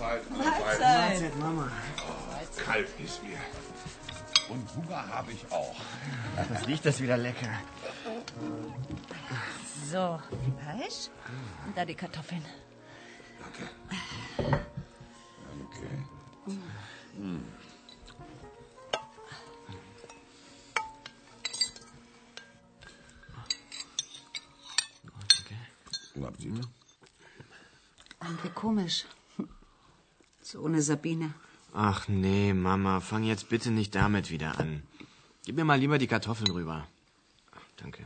Mahlzeit. 0.00 0.30
Mahlzeit, 0.30 1.38
Mama. 1.38 1.70
Kalt 2.64 2.88
ist 2.98 3.22
mir. 3.22 3.38
Und 4.48 4.66
Hunger 4.74 5.06
habe 5.08 5.32
ich 5.32 5.44
auch. 5.52 5.76
Das 6.48 6.66
riecht 6.66 6.84
das 6.84 7.00
wieder 7.00 7.16
lecker. 7.16 7.50
So, 9.90 10.20
Fleisch 10.58 11.10
und 11.66 11.76
da 11.76 11.84
die 11.84 11.94
Kartoffeln. 11.94 12.44
Danke. 13.38 13.70
Danke. 14.36 14.60
Hm. 17.16 17.44
Guten 26.12 26.26
Appetit. 26.26 26.68
Irgendwie 28.22 28.48
komisch. 28.50 29.04
So 30.50 30.62
ohne 30.62 30.82
Sabine. 30.82 31.32
Ach 31.72 32.08
nee, 32.08 32.52
Mama, 32.52 32.98
fang 32.98 33.22
jetzt 33.22 33.48
bitte 33.48 33.70
nicht 33.70 33.94
damit 33.94 34.30
wieder 34.30 34.58
an. 34.58 34.82
Gib 35.44 35.54
mir 35.54 35.64
mal 35.64 35.78
lieber 35.78 35.96
die 35.96 36.08
Kartoffeln 36.08 36.50
rüber. 36.50 36.88
Danke. 37.76 38.04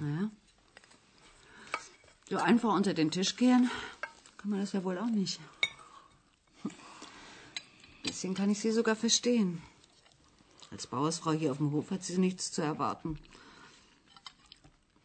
Naja. 0.00 0.30
So 2.28 2.36
einfach 2.36 2.74
unter 2.74 2.92
den 2.92 3.10
Tisch 3.10 3.36
gehen, 3.36 3.70
kann 4.36 4.50
man 4.50 4.60
das 4.60 4.74
ja 4.74 4.84
wohl 4.84 4.98
auch 4.98 5.06
nicht. 5.06 5.40
Bisschen 8.02 8.34
kann 8.34 8.50
ich 8.50 8.60
sie 8.60 8.72
sogar 8.72 8.94
verstehen. 8.94 9.62
Als 10.70 10.86
Bauersfrau 10.86 11.32
hier 11.32 11.52
auf 11.52 11.56
dem 11.56 11.72
Hof 11.72 11.90
hat 11.90 12.04
sie 12.04 12.18
nichts 12.18 12.52
zu 12.52 12.60
erwarten. 12.60 13.18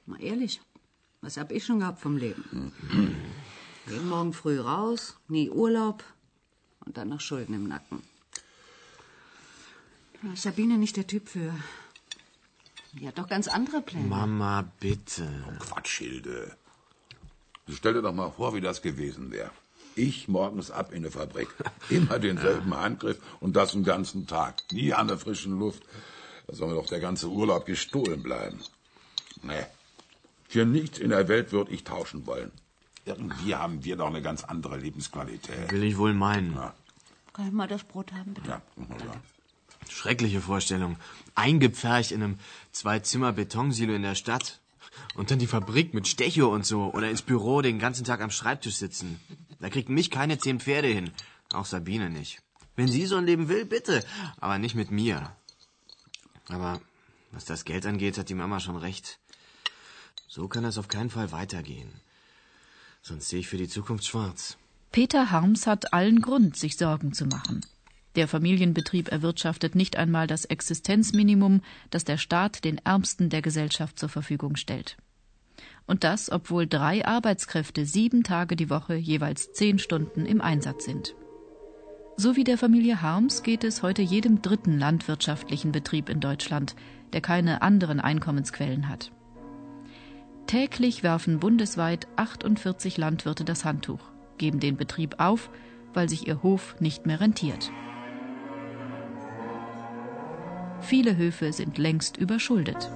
Mal 0.05 0.21
ehrlich, 0.21 0.59
was 1.21 1.37
hab 1.37 1.53
ich 1.53 1.63
schon 1.63 1.79
gehabt 1.79 2.01
vom 2.01 2.17
Leben? 2.17 2.73
Jeden 3.87 4.07
Morgen 4.07 4.33
früh 4.33 4.59
raus, 4.59 5.17
nie 5.27 5.49
Urlaub 5.49 6.03
und 6.85 6.97
dann 6.97 7.09
noch 7.09 7.19
Schulden 7.19 7.53
im 7.53 7.67
Nacken. 7.67 8.01
Da 10.21 10.33
ist 10.33 10.43
Sabine 10.43 10.77
nicht 10.77 10.95
der 10.95 11.07
Typ 11.07 11.27
für. 11.27 11.53
Die 12.93 13.07
hat 13.07 13.17
doch 13.17 13.27
ganz 13.27 13.47
andere 13.47 13.81
Pläne. 13.81 14.07
Mama, 14.07 14.65
bitte. 14.79 15.27
Quatsch, 15.59 15.97
Hilde. 15.97 16.55
Stell 17.69 17.93
dir 17.93 18.01
doch 18.01 18.13
mal 18.13 18.31
vor, 18.31 18.53
wie 18.55 18.61
das 18.61 18.81
gewesen 18.81 19.31
wäre. 19.31 19.51
Ich 19.95 20.27
morgens 20.27 20.71
ab 20.71 20.93
in 20.93 21.03
der 21.03 21.11
Fabrik. 21.11 21.49
Immer 21.89 22.19
denselben 22.19 22.73
Handgriff 22.75 23.19
und 23.41 23.55
das 23.55 23.73
den 23.73 23.83
ganzen 23.83 24.27
Tag. 24.27 24.63
Nie 24.71 24.93
an 24.93 25.07
der 25.07 25.17
frischen 25.17 25.59
Luft. 25.59 25.83
Da 26.47 26.55
soll 26.55 26.69
mir 26.69 26.75
doch 26.75 26.87
der 26.87 26.99
ganze 26.99 27.27
Urlaub 27.27 27.65
gestohlen 27.65 28.23
bleiben. 28.23 28.59
Nee. 29.41 29.65
Für 30.47 30.65
nichts 30.65 30.99
in 30.99 31.09
der 31.09 31.27
Welt 31.27 31.51
würde 31.51 31.71
ich 31.71 31.83
tauschen 31.83 32.25
wollen. 32.27 32.51
Irgendwie 33.05 33.55
haben 33.55 33.83
wir 33.83 33.95
doch 33.97 34.07
eine 34.07 34.21
ganz 34.21 34.43
andere 34.43 34.77
Lebensqualität. 34.77 35.71
Will 35.71 35.83
ich 35.83 35.97
wohl 35.97 36.13
meinen. 36.13 36.53
Ja, 36.55 36.73
Kann 37.33 37.47
ich 37.47 37.51
mal 37.53 37.67
das 37.67 37.83
Brot 37.83 38.13
haben, 38.13 38.33
bitte? 38.33 38.49
ja, 38.49 38.61
ja. 38.77 39.13
Schreckliche 39.89 40.39
Vorstellung. 40.41 40.97
Eingepfercht 41.35 42.11
in 42.11 42.23
einem 42.23 42.39
Zwei-Zimmer-Betonsilo 42.71 43.93
in 43.93 44.03
der 44.03 44.15
Stadt. 44.15 44.61
Und 45.15 45.31
dann 45.31 45.39
die 45.39 45.47
Fabrik 45.47 45.93
mit 45.93 46.07
Stecho 46.07 46.47
und 46.53 46.65
so. 46.65 46.93
Oder 46.93 47.09
ins 47.09 47.21
Büro 47.21 47.61
den 47.61 47.79
ganzen 47.79 48.05
Tag 48.05 48.21
am 48.21 48.29
Schreibtisch 48.31 48.75
sitzen. 48.75 49.19
Da 49.59 49.69
kriegt 49.69 49.89
mich 49.89 50.09
keine 50.09 50.37
zehn 50.37 50.59
Pferde 50.59 50.87
hin. 50.87 51.11
Auch 51.53 51.65
Sabine 51.65 52.09
nicht. 52.09 52.41
Wenn 52.75 52.87
sie 52.87 53.05
so 53.05 53.17
ein 53.17 53.25
Leben 53.25 53.49
will, 53.49 53.65
bitte. 53.65 54.03
Aber 54.39 54.57
nicht 54.57 54.75
mit 54.75 54.89
mir. 54.91 55.35
Aber 56.47 56.79
was 57.31 57.45
das 57.45 57.65
Geld 57.65 57.85
angeht, 57.85 58.17
hat 58.17 58.29
die 58.29 58.35
Mama 58.35 58.59
schon 58.59 58.77
recht. 58.77 59.19
So 60.27 60.47
kann 60.47 60.65
es 60.65 60.77
auf 60.77 60.87
keinen 60.87 61.09
Fall 61.09 61.31
weitergehen. 61.31 61.91
Sonst 63.05 63.27
sehe 63.27 63.41
ich 63.41 63.49
für 63.49 63.57
die 63.57 63.67
Zukunft 63.67 64.05
schwarz. 64.05 64.57
Peter 64.93 65.29
Harms 65.29 65.67
hat 65.67 65.93
allen 65.93 66.21
Grund, 66.21 66.55
sich 66.55 66.77
Sorgen 66.77 67.11
zu 67.11 67.25
machen. 67.25 67.65
Der 68.15 68.29
Familienbetrieb 68.29 69.11
erwirtschaftet 69.11 69.75
nicht 69.75 69.97
einmal 69.97 70.25
das 70.25 70.45
Existenzminimum, 70.45 71.61
das 71.89 72.05
der 72.05 72.17
Staat 72.17 72.63
den 72.63 72.77
Ärmsten 72.77 73.29
der 73.29 73.41
Gesellschaft 73.41 73.99
zur 73.99 74.07
Verfügung 74.07 74.55
stellt. 74.55 74.95
Und 75.85 76.05
das, 76.05 76.31
obwohl 76.31 76.65
drei 76.65 77.05
Arbeitskräfte 77.05 77.85
sieben 77.85 78.23
Tage 78.23 78.55
die 78.55 78.69
Woche 78.69 78.95
jeweils 78.95 79.51
zehn 79.51 79.79
Stunden 79.79 80.25
im 80.25 80.39
Einsatz 80.39 80.85
sind. 80.85 81.13
So 82.15 82.37
wie 82.37 82.45
der 82.45 82.57
Familie 82.57 83.01
Harms 83.01 83.43
geht 83.43 83.65
es 83.65 83.83
heute 83.83 84.01
jedem 84.01 84.41
dritten 84.41 84.79
landwirtschaftlichen 84.79 85.73
Betrieb 85.73 86.07
in 86.07 86.21
Deutschland, 86.21 86.75
der 87.11 87.19
keine 87.19 87.63
anderen 87.63 87.99
Einkommensquellen 87.99 88.87
hat. 88.87 89.11
Täglich 90.53 91.01
werfen 91.01 91.39
bundesweit 91.39 92.07
48 92.15 92.97
Landwirte 92.97 93.43
das 93.43 93.65
Handtuch, 93.65 94.11
geben 94.37 94.59
den 94.59 94.77
Betrieb 94.77 95.15
auf, 95.17 95.49
weil 95.95 96.07
sich 96.07 96.27
ihr 96.27 96.43
Hof 96.43 96.75
nicht 96.79 97.07
mehr 97.07 97.19
rentiert. 97.19 97.71
Viele 100.79 101.17
Höfe 101.17 101.53
sind 101.53 101.79
längst 101.79 102.17
überschuldet. 102.17 102.91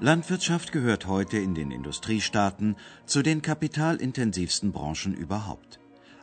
Landwirtschaft 0.00 0.72
gehört 0.72 1.06
heute 1.06 1.36
in 1.36 1.54
den 1.54 1.70
Industriestaaten 1.70 2.76
zu 3.04 3.20
den 3.20 3.42
kapitalintensivsten 3.42 4.72
Branchen 4.72 5.12
überhaupt. 5.12 5.80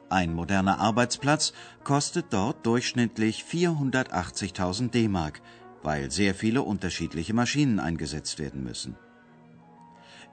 Ein 0.10 0.34
moderner 0.34 0.80
Arbeitsplatz 0.80 1.54
kostet 1.84 2.34
dort 2.34 2.66
durchschnittlich 2.66 3.44
480.000 3.48 4.90
D-Mark, 4.90 5.42
weil 5.84 6.10
sehr 6.10 6.34
viele 6.34 6.64
unterschiedliche 6.64 7.34
Maschinen 7.34 7.80
eingesetzt 7.80 8.40
werden 8.40 8.64
müssen. 8.64 8.96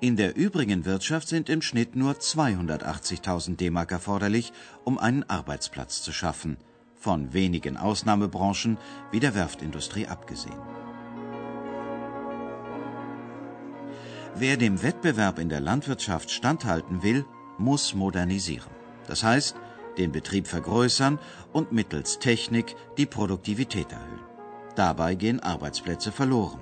In 0.00 0.16
der 0.16 0.34
übrigen 0.34 0.86
Wirtschaft 0.86 1.28
sind 1.28 1.50
im 1.50 1.60
Schnitt 1.60 1.94
nur 1.94 2.14
280.000 2.14 3.56
D-Mark 3.56 3.92
erforderlich, 3.92 4.52
um 4.84 4.98
einen 4.98 5.24
Arbeitsplatz 5.28 6.00
zu 6.00 6.12
schaffen, 6.12 6.56
von 6.94 7.34
wenigen 7.34 7.76
Ausnahmebranchen 7.76 8.78
wie 9.10 9.20
der 9.20 9.34
Werftindustrie 9.34 10.06
abgesehen. 10.06 10.58
Wer 14.36 14.56
dem 14.56 14.82
Wettbewerb 14.82 15.38
in 15.38 15.50
der 15.50 15.60
Landwirtschaft 15.60 16.30
standhalten 16.30 17.02
will, 17.02 17.26
muss 17.58 17.94
modernisieren. 17.94 18.70
Das 19.06 19.22
heißt, 19.22 19.54
den 19.98 20.12
Betrieb 20.12 20.46
vergrößern 20.46 21.18
und 21.52 21.72
mittels 21.72 22.18
Technik 22.20 22.74
die 22.96 23.06
Produktivität 23.06 23.92
erhöhen. 23.92 24.29
Dabei 24.80 25.14
gehen 25.14 25.40
Arbeitsplätze 25.40 26.10
verloren. 26.10 26.58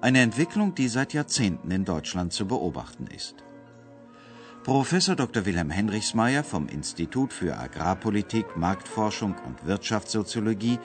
Eine 0.00 0.22
Entwicklung, 0.22 0.74
die 0.74 0.88
seit 0.88 1.12
Jahrzehnten 1.12 1.70
in 1.70 1.84
Deutschland 1.84 2.32
zu 2.32 2.46
beobachten 2.46 3.06
ist. 3.14 3.44
Professor 4.64 5.14
Dr. 5.14 5.44
Wilhelm 5.44 5.68
Henrichsmeier 5.68 6.42
vom 6.42 6.68
Institut 6.68 7.34
für 7.34 7.58
Agrarpolitik, 7.58 8.56
Marktforschung 8.56 9.34
und 9.46 9.66
Wirtschaftssoziologie 9.66 10.78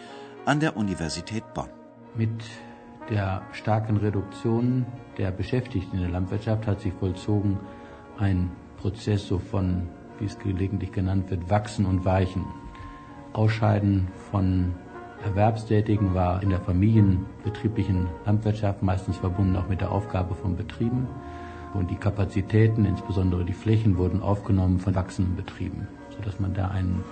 an 0.44 0.60
der 0.60 0.76
Universität 0.76 1.46
Bonn. 1.54 1.70
Mit 2.14 2.44
der 3.10 3.44
starken 3.54 3.96
Reduktion 3.96 4.86
der 5.18 5.32
Beschäftigten 5.32 5.96
in 5.96 6.02
der 6.02 6.12
Landwirtschaft 6.12 6.68
hat 6.68 6.82
sich 6.82 6.94
vollzogen 6.96 7.58
ein 8.18 8.52
Prozess 8.76 9.26
so 9.26 9.40
von, 9.40 9.88
wie 10.20 10.26
es 10.26 10.38
gelegentlich 10.40 10.92
genannt 10.92 11.30
wird, 11.30 11.50
Wachsen 11.50 11.86
und 11.86 12.04
Weichen. 12.04 12.44
Ausscheiden 13.32 14.10
von 14.30 14.76
Erwerbstätigen 15.24 16.14
war 16.14 16.44
in 16.44 16.50
der 16.50 16.60
familienbetrieblichen 16.60 18.08
Landwirtschaft 18.26 18.84
meistens 18.84 19.18
verbunden 19.18 19.56
auch 19.56 19.68
mit 19.68 19.82
der 19.82 19.92
Aufgabe 19.92 20.36
von 20.36 20.56
Betrieben. 20.56 21.08
Und 21.74 21.92
die 21.92 21.96
Kapazitäten, 21.96 22.86
insbesondere 22.86 23.44
die 23.44 23.54
Flächen, 23.54 23.98
wurden 23.98 24.22
aufgenommen 24.22 24.80
von 24.80 24.96
wachsenden 24.96 25.36
Betrieben, 25.36 25.88
sodass 26.16 26.40
man 26.40 26.54
da 26.54 26.70
einen 26.70 27.04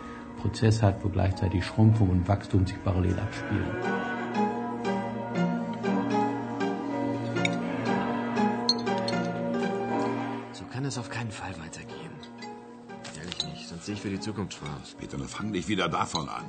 Prozess 0.42 0.82
hat, 0.82 1.04
wo 1.04 1.10
gleichzeitig 1.10 1.66
Schrumpfung 1.66 2.10
und 2.10 2.28
Wachstum 2.28 2.66
sich 2.66 2.82
parallel 2.84 3.20
abspielen. 3.20 3.72
So 10.54 10.64
kann 10.66 10.86
es 10.86 10.98
auf 10.98 11.10
keinen 11.10 11.32
Fall 11.32 11.54
weitergehen. 11.60 12.12
ich 13.28 13.46
nicht, 13.46 13.68
sonst 13.68 13.86
sehe 13.86 13.96
ich 13.96 14.02
für 14.02 14.10
die 14.10 14.20
Zukunft 14.20 14.54
schwarz. 14.54 14.96
Peter, 14.98 15.18
dann 15.18 15.28
fang 15.28 15.52
nicht 15.52 15.68
wieder 15.68 15.90
davon 15.90 16.30
an. 16.30 16.46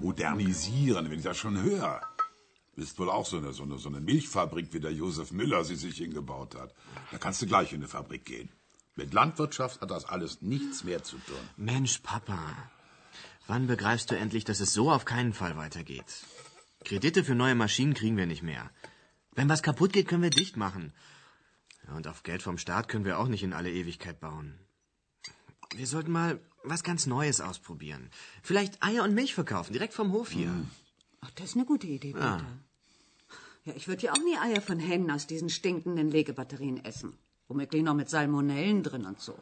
Modernisieren, 0.00 1.10
wenn 1.10 1.18
ich 1.18 1.24
das 1.24 1.38
schon 1.38 1.60
höre. 1.62 2.00
Bist 2.74 2.98
wohl 2.98 3.10
auch 3.10 3.24
so 3.24 3.38
eine, 3.38 3.52
so, 3.52 3.62
eine, 3.62 3.78
so 3.78 3.88
eine 3.88 4.00
Milchfabrik, 4.00 4.72
wie 4.72 4.80
der 4.80 4.92
Josef 4.92 5.32
Müller 5.32 5.64
sie 5.64 5.76
sich 5.76 5.96
hingebaut 5.96 6.54
hat. 6.54 6.74
Da 7.10 7.18
kannst 7.18 7.40
du 7.40 7.46
gleich 7.46 7.72
in 7.72 7.80
eine 7.80 7.88
Fabrik 7.88 8.24
gehen. 8.26 8.50
Mit 8.96 9.14
Landwirtschaft 9.14 9.80
hat 9.80 9.90
das 9.90 10.04
alles 10.04 10.42
nichts 10.42 10.84
mehr 10.84 11.02
zu 11.02 11.16
tun. 11.18 11.48
Mensch, 11.56 11.98
Papa. 12.00 12.40
Wann 13.46 13.66
begreifst 13.66 14.10
du 14.10 14.16
endlich, 14.16 14.44
dass 14.44 14.60
es 14.60 14.72
so 14.72 14.90
auf 14.90 15.04
keinen 15.04 15.32
Fall 15.32 15.56
weitergeht? 15.56 16.24
Kredite 16.84 17.24
für 17.24 17.34
neue 17.34 17.54
Maschinen 17.54 17.94
kriegen 17.94 18.16
wir 18.16 18.26
nicht 18.26 18.42
mehr. 18.42 18.70
Wenn 19.34 19.48
was 19.48 19.62
kaputt 19.62 19.92
geht, 19.92 20.08
können 20.08 20.22
wir 20.22 20.30
dicht 20.30 20.56
machen. 20.56 20.92
Und 21.94 22.08
auf 22.08 22.22
Geld 22.22 22.42
vom 22.42 22.58
Staat 22.58 22.88
können 22.88 23.04
wir 23.04 23.18
auch 23.18 23.28
nicht 23.28 23.42
in 23.42 23.52
alle 23.52 23.70
Ewigkeit 23.70 24.20
bauen. 24.20 24.58
Wir 25.74 25.86
sollten 25.86 26.12
mal 26.12 26.40
was 26.68 26.82
ganz 26.82 27.06
Neues 27.06 27.40
ausprobieren. 27.40 28.10
Vielleicht 28.42 28.82
Eier 28.82 29.04
und 29.04 29.14
Milch 29.14 29.34
verkaufen, 29.34 29.72
direkt 29.72 29.94
vom 29.94 30.12
Hof 30.12 30.30
hier. 30.30 30.52
Ach, 31.20 31.30
das 31.36 31.46
ist 31.46 31.56
eine 31.56 31.64
gute 31.64 31.86
Idee, 31.86 32.12
Peter. 32.12 32.44
Ja, 33.64 33.72
ich 33.74 33.88
würde 33.88 34.02
ja 34.02 34.12
auch 34.12 34.18
nie 34.18 34.36
Eier 34.36 34.60
von 34.60 34.78
Hennen 34.78 35.10
aus 35.10 35.26
diesen 35.26 35.48
stinkenden 35.48 36.10
Legebatterien 36.10 36.84
essen. 36.84 37.18
Womöglich 37.48 37.82
noch 37.82 37.94
mit 37.94 38.08
Salmonellen 38.10 38.82
drin 38.82 39.04
und 39.06 39.20
so. 39.20 39.36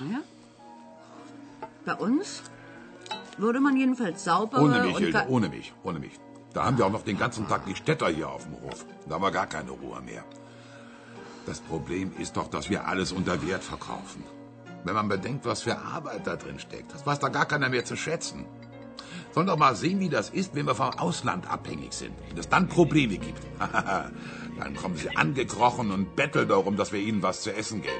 Naja. 0.00 0.20
Bei 1.84 1.94
uns 1.94 2.42
würde 3.38 3.60
man 3.60 3.76
jedenfalls 3.76 4.24
saubere 4.24 4.62
Ohne 4.62 4.82
mich, 4.82 4.94
und 4.94 5.02
Hilde, 5.02 5.26
ohne 5.28 5.48
mich, 5.48 5.72
ohne 5.82 5.98
mich. 5.98 6.12
Da 6.52 6.64
haben 6.64 6.78
wir 6.78 6.86
auch 6.86 6.90
noch 6.90 7.04
den 7.04 7.18
ganzen 7.18 7.46
Tag 7.48 7.66
die 7.66 7.76
Städter 7.76 8.08
hier 8.08 8.28
auf 8.28 8.44
dem 8.44 8.60
Hof. 8.62 8.84
Da 9.08 9.20
war 9.20 9.30
gar 9.30 9.46
keine 9.46 9.70
Ruhe 9.70 10.00
mehr. 10.00 10.24
Das 11.46 11.60
Problem 11.60 12.12
ist 12.18 12.36
doch, 12.36 12.48
dass 12.48 12.68
wir 12.68 12.86
alles 12.86 13.12
unter 13.12 13.46
Wert 13.46 13.62
verkaufen. 13.62 14.22
Wenn 14.84 14.94
man 14.94 15.08
bedenkt, 15.08 15.44
was 15.44 15.62
für 15.62 15.76
Arbeit 15.76 16.26
da 16.26 16.36
drin 16.36 16.58
steckt, 16.58 16.92
das 16.94 17.06
weiß 17.06 17.18
da 17.18 17.28
gar 17.28 17.46
keiner 17.46 17.68
mehr 17.68 17.84
zu 17.84 17.96
schätzen. 17.96 18.46
Sollen 19.32 19.46
doch 19.46 19.58
mal 19.58 19.76
sehen, 19.76 20.00
wie 20.00 20.08
das 20.08 20.30
ist, 20.30 20.54
wenn 20.54 20.66
wir 20.66 20.74
vom 20.74 20.90
Ausland 20.90 21.50
abhängig 21.50 21.92
sind. 21.92 22.14
Wenn 22.28 22.38
es 22.38 22.48
dann 22.48 22.68
Probleme 22.68 23.18
gibt. 23.18 23.42
dann 24.58 24.74
kommen 24.76 24.96
sie 24.96 25.14
angekrochen 25.16 25.90
und 25.90 26.16
betteln 26.16 26.48
darum, 26.48 26.76
dass 26.76 26.92
wir 26.92 27.00
ihnen 27.00 27.22
was 27.22 27.42
zu 27.42 27.54
essen 27.54 27.82
geben. 27.82 27.94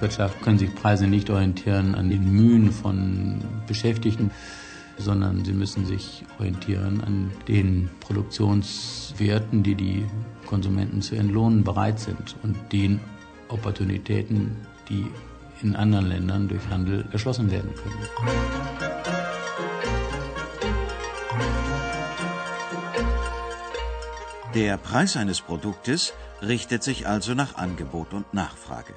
Marktwirtschaft 0.00 0.40
können 0.40 0.58
sich 0.58 0.74
Preise 0.74 1.06
nicht 1.06 1.28
orientieren 1.28 1.94
an 1.94 2.08
den 2.08 2.32
Mühen 2.32 2.72
von 2.72 3.44
Beschäftigten, 3.66 4.30
sondern 4.96 5.44
sie 5.44 5.52
müssen 5.52 5.84
sich 5.84 6.24
orientieren 6.38 7.02
an 7.04 7.30
den 7.48 7.90
Produktionswerten, 8.00 9.62
die 9.62 9.74
die 9.74 10.06
Konsumenten 10.46 11.02
zu 11.02 11.16
entlohnen 11.16 11.64
bereit 11.64 12.00
sind 12.00 12.34
und 12.42 12.56
den 12.72 12.98
Opportunitäten, 13.48 14.56
die 14.88 15.04
in 15.62 15.76
anderen 15.76 16.06
Ländern 16.06 16.48
durch 16.48 16.66
Handel 16.70 17.06
erschlossen 17.12 17.50
werden 17.50 17.70
können. 17.74 17.98
Der 24.54 24.78
Preis 24.78 25.18
eines 25.18 25.42
Produktes 25.42 26.14
richtet 26.40 26.82
sich 26.82 27.06
also 27.06 27.34
nach 27.34 27.56
Angebot 27.56 28.14
und 28.14 28.32
Nachfrage. 28.32 28.94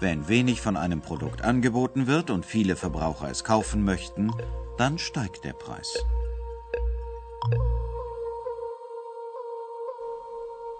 Wenn 0.00 0.28
wenig 0.28 0.60
von 0.60 0.76
einem 0.76 1.00
Produkt 1.00 1.42
angeboten 1.42 2.06
wird 2.06 2.30
und 2.30 2.46
viele 2.46 2.76
Verbraucher 2.76 3.30
es 3.30 3.42
kaufen 3.42 3.84
möchten, 3.84 4.30
dann 4.76 4.96
steigt 4.98 5.44
der 5.44 5.54
Preis. 5.54 5.92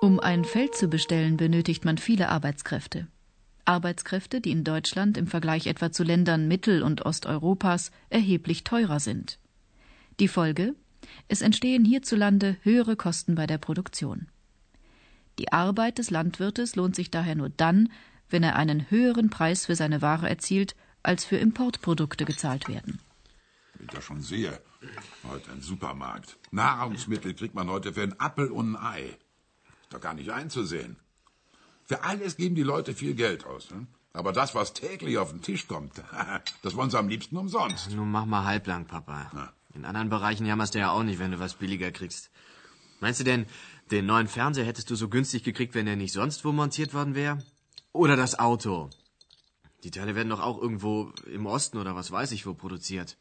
Um 0.00 0.20
ein 0.20 0.44
Feld 0.44 0.76
zu 0.76 0.87
bestellen, 0.87 1.37
benötigt 1.37 1.85
man 1.85 1.99
viele 1.99 2.29
Arbeitskräfte. 2.29 3.09
Arbeitskräfte, 3.65 4.41
die 4.41 4.53
in 4.53 4.62
Deutschland 4.62 5.19
im 5.19 5.26
Vergleich 5.26 5.67
etwa 5.67 5.91
zu 5.91 6.05
Ländern 6.05 6.47
Mittel- 6.47 6.85
und 6.85 7.05
Osteuropas 7.05 7.91
erheblich 8.09 8.62
teurer 8.62 9.00
sind. 9.00 9.41
Die 10.20 10.29
Folge? 10.29 10.76
Es 11.26 11.43
entstehen 11.43 11.85
hierzulande 11.85 12.56
höhere 12.62 12.94
Kosten 12.94 13.35
bei 13.35 13.49
der 13.49 13.59
Produktion. 13.59 14.29
Die 15.41 15.53
Arbeit 15.53 15.99
des 15.99 16.11
Landwirtes 16.11 16.76
lohnt 16.76 16.94
sich 16.94 17.11
daher 17.11 17.35
nur 17.35 17.49
dann, 17.49 17.91
wenn 18.30 18.42
er 18.42 18.56
einen 18.56 18.90
höheren 18.90 19.30
Preis 19.30 19.66
für 19.66 19.76
seine 19.76 20.02
Ware 20.02 20.28
erzielt, 20.28 20.75
als 21.02 21.25
für 21.25 21.36
Importprodukte 21.36 22.25
gezahlt 22.25 22.69
werden. 22.69 23.00
Wie 23.75 23.84
ich 23.84 23.90
das 23.90 24.04
schon 24.04 24.22
sehe. 24.22 24.60
Heute 25.28 25.50
ein 25.52 25.60
Supermarkt. 25.60 26.36
Nahrungsmittel 26.50 27.34
kriegt 27.34 27.54
man 27.54 27.69
heute 27.69 27.92
für 27.92 28.02
einen 28.02 28.19
Appel 28.20 28.50
und 28.50 28.75
ein 28.75 28.82
Ei. 28.82 29.02
Ist 29.82 29.92
doch 29.92 30.00
gar 30.00 30.14
nicht 30.14 30.30
einzusehen. 30.30 30.96
Für 31.84 32.04
alles 32.04 32.36
geben 32.36 32.54
die 32.54 32.62
Leute 32.62 32.94
viel 32.94 33.14
Geld 33.14 33.46
aus. 33.46 33.70
Ne? 33.70 33.86
Aber 34.12 34.32
das, 34.32 34.54
was 34.54 34.74
täglich 34.74 35.19
auf 35.19 35.31
den 35.31 35.42
Tisch 35.42 35.66
kommt, 35.66 36.02
das 36.62 36.76
wollen 36.76 36.90
sie 36.90 36.98
am 36.98 37.08
liebsten 37.08 37.36
umsonst. 37.36 37.90
Nun 37.90 38.10
mach 38.10 38.26
mal 38.26 38.44
halblang, 38.44 38.84
Papa. 38.86 39.52
In 39.74 39.84
anderen 39.84 40.10
Bereichen 40.10 40.44
jammerst 40.44 40.74
du 40.74 40.81
ja 40.81 40.90
auch 40.90 41.02
nicht, 41.02 41.19
wenn 41.19 41.31
du 41.31 41.38
was 41.38 41.54
billiger 41.54 41.90
kriegst. 41.90 42.31
Meinst 43.00 43.20
du 43.20 43.24
denn, 43.24 43.46
den 43.90 44.06
neuen 44.06 44.28
Fernseher 44.28 44.64
hättest 44.64 44.90
du 44.90 44.96
so 44.96 45.08
günstig 45.08 45.44
gekriegt, 45.44 45.74
wenn 45.74 45.86
er 45.86 45.96
nicht 45.96 46.12
sonst 46.12 46.44
wo 46.44 46.52
montiert 46.52 46.94
worden 46.94 47.14
wäre? 47.14 47.42
Oder 47.98 48.14
das 48.14 48.38
Auto? 48.38 48.90
Die 49.82 49.90
Teile 49.90 50.14
werden 50.14 50.28
doch 50.28 50.40
auch 50.40 50.62
irgendwo 50.62 51.10
im 51.34 51.46
Osten 51.46 51.78
oder 51.78 51.96
was 51.96 52.12
weiß 52.12 52.30
ich 52.30 52.46
wo 52.46 52.54
produziert. 52.54 53.16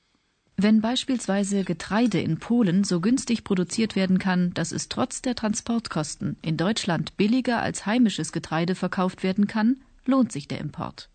Wenn 0.55 0.81
beispielsweise 0.81 1.63
Getreide 1.63 2.21
in 2.21 2.37
Polen 2.37 2.83
so 2.83 3.01
günstig 3.01 3.43
produziert 3.43 3.95
werden 3.95 4.19
kann, 4.19 4.53
dass 4.53 4.71
es 4.71 4.87
trotz 4.87 5.23
der 5.23 5.33
Transportkosten 5.33 6.37
in 6.43 6.57
Deutschland 6.57 7.17
billiger 7.17 7.59
als 7.59 7.87
heimisches 7.87 8.31
Getreide 8.31 8.75
verkauft 8.75 9.23
werden 9.23 9.47
kann, 9.47 9.77
lohnt 10.05 10.31
sich 10.31 10.47
der 10.47 10.59
Import. 10.59 11.09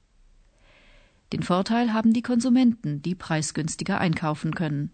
Den 1.32 1.44
Vorteil 1.44 1.92
haben 1.92 2.12
die 2.12 2.22
Konsumenten, 2.22 3.00
die 3.00 3.14
preisgünstiger 3.14 4.00
einkaufen 4.00 4.56
können. 4.56 4.90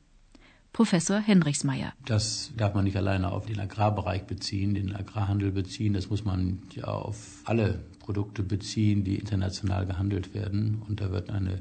Professor 0.75 1.19
Henrichsmeier. 1.19 1.95
Das 2.05 2.53
darf 2.55 2.75
man 2.75 2.85
nicht 2.85 2.99
alleine 2.99 3.33
auf 3.33 3.47
den 3.47 3.59
Agrarbereich 3.61 4.25
beziehen, 4.25 4.75
den 4.75 4.95
Agrarhandel 4.95 5.53
beziehen. 5.53 5.95
Das 5.95 6.11
muss 6.11 6.27
man 6.27 6.63
ja 6.75 6.85
auf 6.85 7.41
alle 7.47 7.81
Produkte 8.09 8.43
beziehen, 8.43 9.05
die 9.05 9.17
international 9.17 9.85
gehandelt 9.85 10.33
werden. 10.33 10.81
Und 10.89 11.03
da 11.03 11.11
wird 11.11 11.29
eine 11.29 11.61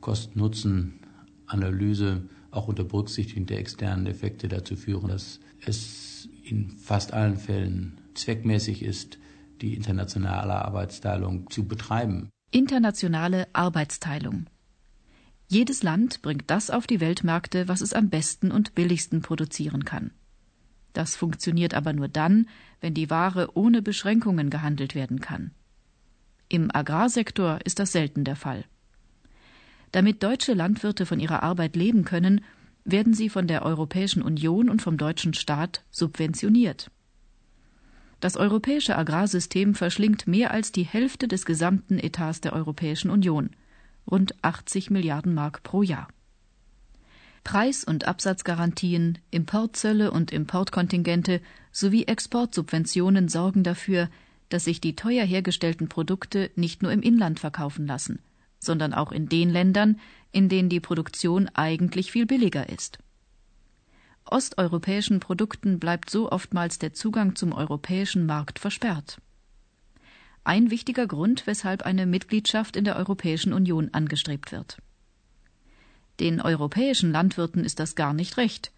Kosten-Nutzen-Analyse 0.00 2.22
auch 2.50 2.66
unter 2.66 2.84
Berücksichtigung 2.84 3.44
der 3.44 3.58
externen 3.58 4.06
Effekte 4.06 4.48
dazu 4.48 4.74
führen, 4.74 5.08
dass 5.08 5.38
es 5.66 6.30
in 6.44 6.70
fast 6.70 7.12
allen 7.12 7.36
Fällen 7.36 8.00
zweckmäßig 8.14 8.82
ist, 8.82 9.18
die 9.60 9.74
internationale 9.74 10.64
Arbeitsteilung 10.64 11.50
zu 11.50 11.64
betreiben. 11.64 12.30
Internationale 12.50 13.46
Arbeitsteilung. 13.52 14.46
Jedes 15.46 15.82
Land 15.82 16.22
bringt 16.22 16.50
das 16.50 16.70
auf 16.70 16.86
die 16.86 17.00
Weltmärkte, 17.00 17.68
was 17.68 17.82
es 17.82 17.92
am 17.92 18.08
besten 18.08 18.50
und 18.50 18.74
billigsten 18.74 19.20
produzieren 19.20 19.84
kann. 19.84 20.12
Das 20.94 21.16
funktioniert 21.16 21.74
aber 21.74 21.92
nur 21.92 22.08
dann, 22.08 22.48
wenn 22.80 22.94
die 22.94 23.10
Ware 23.10 23.54
ohne 23.54 23.82
Beschränkungen 23.82 24.48
gehandelt 24.48 24.94
werden 24.94 25.20
kann. 25.20 25.50
Im 26.48 26.74
Agrarsektor 26.74 27.58
ist 27.64 27.78
das 27.78 27.92
selten 27.92 28.24
der 28.24 28.36
Fall. 28.36 28.64
Damit 29.92 30.22
deutsche 30.22 30.54
Landwirte 30.54 31.06
von 31.06 31.20
ihrer 31.20 31.42
Arbeit 31.42 31.74
leben 31.76 32.04
können, 32.04 32.44
werden 32.84 33.14
sie 33.14 33.28
von 33.28 33.46
der 33.46 33.64
Europäischen 33.64 34.22
Union 34.22 34.70
und 34.70 34.80
vom 34.80 34.96
deutschen 34.96 35.34
Staat 35.34 35.82
subventioniert. 35.90 36.90
Das 38.20 38.36
europäische 38.36 38.96
Agrarsystem 38.96 39.74
verschlingt 39.74 40.26
mehr 40.26 40.52
als 40.52 40.72
die 40.72 40.84
Hälfte 40.84 41.28
des 41.28 41.44
gesamten 41.44 41.98
Etats 41.98 42.40
der 42.40 42.52
Europäischen 42.52 43.10
Union, 43.10 43.50
rund 44.10 44.34
80 44.42 44.90
Milliarden 44.90 45.34
Mark 45.34 45.62
pro 45.62 45.82
Jahr. 45.82 46.08
Preis- 47.44 47.84
und 47.84 48.08
Absatzgarantien, 48.08 49.18
Importzölle 49.30 50.10
und 50.10 50.32
Importkontingente 50.32 51.40
sowie 51.70 52.04
Exportsubventionen 52.04 53.28
sorgen 53.28 53.62
dafür, 53.62 54.08
dass 54.48 54.64
sich 54.64 54.80
die 54.80 54.96
teuer 54.96 55.24
hergestellten 55.24 55.88
Produkte 55.88 56.50
nicht 56.56 56.82
nur 56.82 56.92
im 56.92 57.02
Inland 57.02 57.40
verkaufen 57.40 57.86
lassen, 57.86 58.20
sondern 58.58 58.94
auch 58.94 59.12
in 59.12 59.28
den 59.28 59.50
Ländern, 59.50 60.00
in 60.32 60.48
denen 60.48 60.68
die 60.68 60.80
Produktion 60.80 61.48
eigentlich 61.54 62.12
viel 62.12 62.26
billiger 62.26 62.68
ist. 62.68 62.98
Osteuropäischen 64.28 65.20
Produkten 65.20 65.78
bleibt 65.78 66.10
so 66.10 66.30
oftmals 66.30 66.78
der 66.78 66.92
Zugang 66.92 67.36
zum 67.36 67.52
europäischen 67.52 68.26
Markt 68.26 68.58
versperrt. 68.58 69.20
Ein 70.42 70.70
wichtiger 70.70 71.06
Grund, 71.06 71.46
weshalb 71.46 71.82
eine 71.82 72.06
Mitgliedschaft 72.06 72.76
in 72.76 72.84
der 72.84 72.96
Europäischen 72.96 73.52
Union 73.52 73.90
angestrebt 73.92 74.52
wird. 74.52 74.78
Den 76.18 76.40
europäischen 76.40 77.12
Landwirten 77.12 77.64
ist 77.64 77.78
das 77.78 77.94
gar 77.94 78.14
nicht 78.14 78.36
recht. 78.36 78.72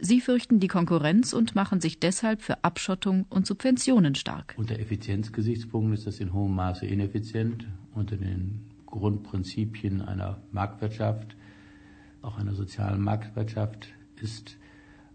Sie 0.00 0.20
fürchten 0.20 0.60
die 0.60 0.68
Konkurrenz 0.68 1.32
und 1.32 1.54
machen 1.54 1.80
sich 1.80 1.98
deshalb 1.98 2.40
für 2.42 2.62
Abschottung 2.62 3.26
und 3.30 3.46
Subventionen 3.46 4.14
stark. 4.14 4.54
Unter 4.56 4.78
Effizienzgesichtspunkten 4.78 5.94
ist 5.94 6.06
das 6.06 6.20
in 6.20 6.32
hohem 6.32 6.54
Maße 6.54 6.86
ineffizient. 6.86 7.66
Unter 7.94 8.16
den 8.16 8.60
Grundprinzipien 8.86 10.00
einer 10.02 10.40
Marktwirtschaft 10.52 11.36
auch 12.22 12.38
einer 12.38 12.54
sozialen 12.54 13.00
Marktwirtschaft 13.00 13.88
ist 14.20 14.56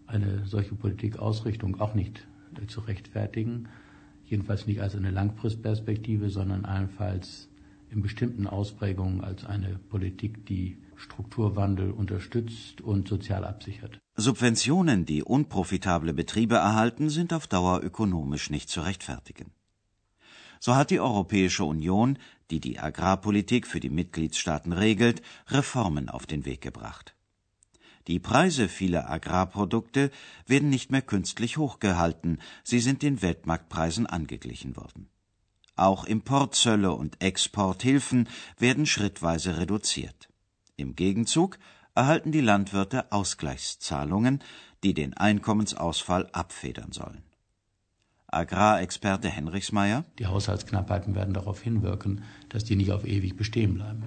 eine 0.06 0.46
solche 0.46 0.74
Politikausrichtung 0.74 1.80
auch 1.80 1.94
nicht 1.94 2.26
äh, 2.60 2.66
zu 2.66 2.80
rechtfertigen. 2.80 3.68
Jedenfalls 4.26 4.66
nicht 4.66 4.80
als 4.80 4.96
eine 4.96 5.10
Langfristperspektive, 5.10 6.30
sondern 6.30 6.64
allenfalls 6.64 7.48
in 7.90 8.02
bestimmten 8.02 8.46
Ausprägungen 8.46 9.22
als 9.22 9.44
eine 9.44 9.78
Politik, 9.90 10.46
die 10.46 10.78
Strukturwandel 10.96 11.90
unterstützt 11.90 12.80
und 12.80 13.06
sozial 13.06 13.44
absichert. 13.44 13.98
Subventionen, 14.16 15.06
die 15.06 15.24
unprofitable 15.24 16.12
Betriebe 16.12 16.54
erhalten, 16.54 17.10
sind 17.10 17.32
auf 17.32 17.48
Dauer 17.48 17.82
ökonomisch 17.82 18.48
nicht 18.48 18.68
zu 18.68 18.80
rechtfertigen. 18.82 19.50
So 20.60 20.76
hat 20.76 20.90
die 20.90 21.00
Europäische 21.00 21.64
Union, 21.64 22.18
die 22.50 22.60
die 22.60 22.78
Agrarpolitik 22.78 23.66
für 23.66 23.80
die 23.80 23.90
Mitgliedstaaten 23.90 24.72
regelt, 24.72 25.20
Reformen 25.48 26.08
auf 26.08 26.26
den 26.26 26.44
Weg 26.44 26.60
gebracht. 26.60 27.14
Die 28.06 28.20
Preise 28.20 28.68
vieler 28.68 29.10
Agrarprodukte 29.10 30.10
werden 30.46 30.68
nicht 30.68 30.92
mehr 30.92 31.02
künstlich 31.02 31.56
hochgehalten, 31.56 32.38
sie 32.62 32.80
sind 32.80 33.02
den 33.02 33.20
Weltmarktpreisen 33.20 34.06
angeglichen 34.06 34.76
worden. 34.76 35.08
Auch 35.74 36.04
Importzölle 36.04 36.92
und 36.92 37.20
Exporthilfen 37.20 38.28
werden 38.58 38.86
schrittweise 38.86 39.58
reduziert. 39.58 40.28
Im 40.76 40.94
Gegenzug 40.94 41.58
erhalten 41.94 42.32
die 42.32 42.40
Landwirte 42.40 43.12
Ausgleichszahlungen, 43.12 44.40
die 44.82 44.94
den 44.94 45.14
Einkommensausfall 45.14 46.28
abfedern 46.32 46.92
sollen. 46.92 47.22
Agrarexperte 48.26 49.28
Henrichsmeier 49.28 50.04
Die 50.18 50.26
Haushaltsknappheiten 50.26 51.14
werden 51.14 51.34
darauf 51.34 51.62
hinwirken, 51.62 52.24
dass 52.48 52.64
die 52.64 52.74
nicht 52.76 52.90
auf 52.90 53.06
ewig 53.06 53.36
bestehen 53.36 53.74
bleiben. 53.74 54.02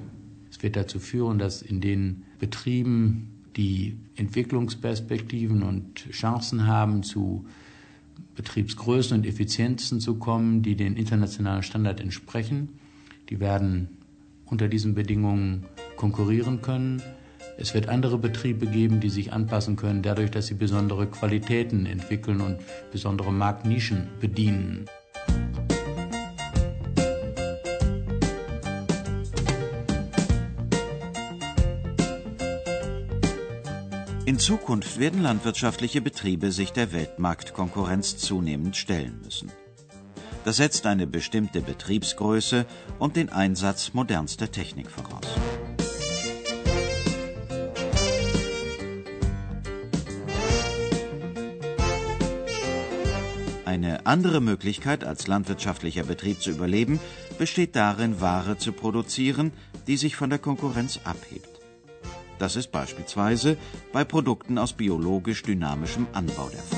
Es 0.49 0.61
wird 0.61 0.75
dazu 0.75 0.99
führen, 0.99 1.39
dass 1.39 1.61
in 1.61 1.81
den 1.81 2.25
Betrieben, 2.39 3.45
die 3.55 3.97
Entwicklungsperspektiven 4.15 5.63
und 5.63 6.09
Chancen 6.11 6.67
haben, 6.67 7.03
zu 7.03 7.47
Betriebsgrößen 8.35 9.17
und 9.17 9.25
Effizienzen 9.25 9.99
zu 9.99 10.15
kommen, 10.15 10.61
die 10.61 10.75
den 10.75 10.95
internationalen 10.95 11.63
Standard 11.63 11.99
entsprechen, 11.99 12.79
die 13.29 13.39
werden 13.39 13.97
unter 14.45 14.67
diesen 14.67 14.93
Bedingungen 14.93 15.65
konkurrieren 15.95 16.61
können. 16.61 17.01
Es 17.59 17.73
wird 17.73 17.89
andere 17.89 18.19
Betriebe 18.19 18.67
geben, 18.67 18.99
die 18.99 19.09
sich 19.09 19.33
anpassen 19.33 19.77
können, 19.77 20.03
dadurch, 20.03 20.29
dass 20.29 20.45
sie 20.45 20.53
besondere 20.53 21.07
Qualitäten 21.07 21.87
entwickeln 21.87 22.39
und 22.39 22.59
besondere 22.91 23.33
Marktnischen 23.33 24.09
bedienen. 24.19 24.85
In 34.25 34.37
Zukunft 34.37 34.99
werden 34.99 35.23
landwirtschaftliche 35.23 36.01
Betriebe 36.01 36.51
sich 36.51 36.73
der 36.73 36.91
Weltmarktkonkurrenz 36.91 38.17
zunehmend 38.17 38.75
stellen 38.75 39.21
müssen. 39.23 39.51
Das 40.43 40.57
setzt 40.57 40.85
eine 40.85 41.07
bestimmte 41.07 41.61
Betriebsgröße 41.61 42.65
und 42.99 43.15
den 43.15 43.29
Einsatz 43.29 43.93
modernster 43.93 44.51
Technik 44.51 44.91
voraus. 44.91 45.25
Eine 53.77 54.07
andere 54.07 54.41
Möglichkeit, 54.41 55.03
als 55.03 55.27
landwirtschaftlicher 55.27 56.03
Betrieb 56.03 56.41
zu 56.41 56.49
überleben, 56.49 56.99
besteht 57.37 57.75
darin, 57.75 58.19
Ware 58.19 58.57
zu 58.57 58.71
produzieren, 58.71 59.51
die 59.85 59.97
sich 59.97 60.15
von 60.15 60.31
der 60.31 60.39
Konkurrenz 60.39 60.99
abhebt. 61.03 61.61
Das 62.39 62.55
ist 62.55 62.71
beispielsweise 62.71 63.55
bei 63.93 64.03
Produkten 64.03 64.57
aus 64.57 64.73
biologisch 64.73 65.43
dynamischem 65.43 66.07
Anbau 66.13 66.49
der 66.49 66.63
Fall. 66.63 66.76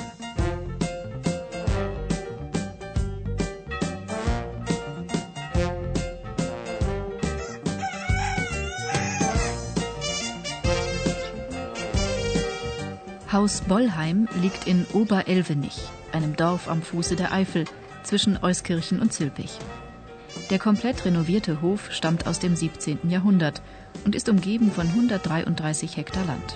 Haus 13.40 13.62
Bollheim 13.62 14.28
liegt 14.42 14.68
in 14.68 14.86
Oberelvenich, 14.92 15.78
einem 16.12 16.36
Dorf 16.36 16.68
am 16.68 16.82
Fuße 16.82 17.16
der 17.16 17.32
Eifel 17.32 17.64
zwischen 18.04 18.38
Euskirchen 18.44 19.00
und 19.00 19.14
Zülpich. 19.14 19.58
Der 20.50 20.60
komplett 20.60 21.06
renovierte 21.06 21.62
Hof 21.62 21.90
stammt 21.94 22.28
aus 22.28 22.40
dem 22.40 22.58
17. 22.58 23.10
Jahrhundert 23.10 23.62
und 24.04 24.14
ist 24.14 24.28
umgeben 24.28 24.74
von 24.74 24.88
133 24.88 25.96
Hektar 25.96 26.26
Land. 26.26 26.54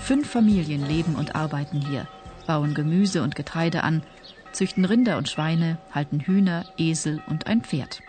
Fünf 0.00 0.30
Familien 0.30 0.88
leben 0.88 1.16
und 1.16 1.34
arbeiten 1.34 1.82
hier, 1.86 2.08
bauen 2.46 2.72
Gemüse 2.72 3.22
und 3.22 3.34
Getreide 3.34 3.84
an, 3.84 4.04
züchten 4.52 4.86
Rinder 4.86 5.18
und 5.18 5.28
Schweine, 5.28 5.76
halten 5.90 6.20
Hühner, 6.20 6.64
Esel 6.78 7.22
und 7.28 7.46
ein 7.46 7.60
Pferd. 7.60 8.00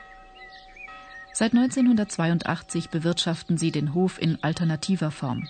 Seit 1.35 1.53
1982 1.53 2.89
bewirtschaften 2.89 3.57
sie 3.57 3.71
den 3.71 3.95
Hof 3.95 4.21
in 4.21 4.43
alternativer 4.43 5.09
Form. 5.09 5.47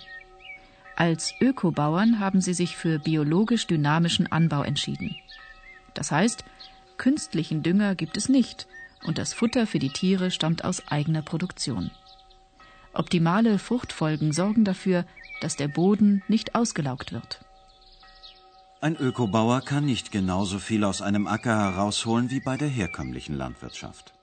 Als 0.96 1.34
Ökobauern 1.40 2.20
haben 2.20 2.40
sie 2.40 2.54
sich 2.54 2.76
für 2.76 2.98
biologisch 2.98 3.66
dynamischen 3.66 4.30
Anbau 4.32 4.62
entschieden. 4.62 5.14
Das 5.92 6.10
heißt, 6.10 6.44
künstlichen 6.96 7.62
Dünger 7.62 7.94
gibt 7.94 8.16
es 8.16 8.30
nicht 8.30 8.66
und 9.04 9.18
das 9.18 9.34
Futter 9.34 9.66
für 9.66 9.78
die 9.78 9.90
Tiere 9.90 10.30
stammt 10.30 10.64
aus 10.64 10.88
eigener 10.88 11.20
Produktion. 11.20 11.90
Optimale 12.94 13.58
Fruchtfolgen 13.58 14.32
sorgen 14.32 14.64
dafür, 14.64 15.04
dass 15.42 15.56
der 15.56 15.68
Boden 15.68 16.22
nicht 16.28 16.54
ausgelaugt 16.54 17.12
wird. 17.12 17.44
Ein 18.80 18.96
Ökobauer 18.96 19.60
kann 19.60 19.84
nicht 19.84 20.12
genauso 20.12 20.58
viel 20.58 20.84
aus 20.84 21.02
einem 21.02 21.26
Acker 21.26 21.58
herausholen 21.58 22.30
wie 22.30 22.40
bei 22.40 22.56
der 22.56 22.68
herkömmlichen 22.68 23.36
Landwirtschaft. 23.36 24.13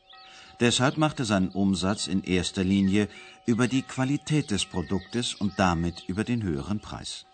Deshalb 0.62 0.98
macht 0.98 1.20
er 1.20 1.26
seinen 1.26 1.50
Umsatz 1.50 2.06
in 2.06 2.24
erster 2.24 2.64
Linie 2.64 3.08
über 3.48 3.68
die 3.68 3.82
Qualität 3.82 4.52
des 4.52 4.64
Produktes 4.64 5.34
und 5.34 5.58
damit 5.58 6.04
über 6.08 6.24
den 6.24 6.44
höheren 6.44 6.80
Preis. 6.80 7.26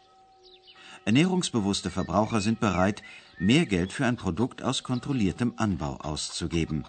Ernährungsbewusste 1.03 1.91
Verbraucher 1.91 2.39
sind 2.39 2.61
bereit, 2.61 3.03
mehr 3.37 3.65
Geld 3.65 3.91
für 3.91 4.05
ein 4.05 4.15
Produkt 4.15 4.63
aus 4.63 4.81
kontrolliertem 4.81 5.53
Anbau 5.57 5.97
auszugeben, 5.97 6.85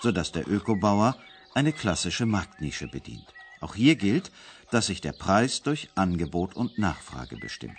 sodass 0.00 0.32
der 0.32 0.48
Ökobauer 0.48 1.16
eine 1.54 1.72
klassische 1.72 2.26
Marktnische 2.26 2.88
bedient. 2.88 3.32
Auch 3.60 3.76
hier 3.76 3.94
gilt, 3.94 4.32
dass 4.72 4.86
sich 4.86 5.00
der 5.00 5.12
Preis 5.12 5.62
durch 5.62 5.88
Angebot 5.94 6.56
und 6.56 6.78
Nachfrage 6.78 7.36
bestimmt. 7.36 7.78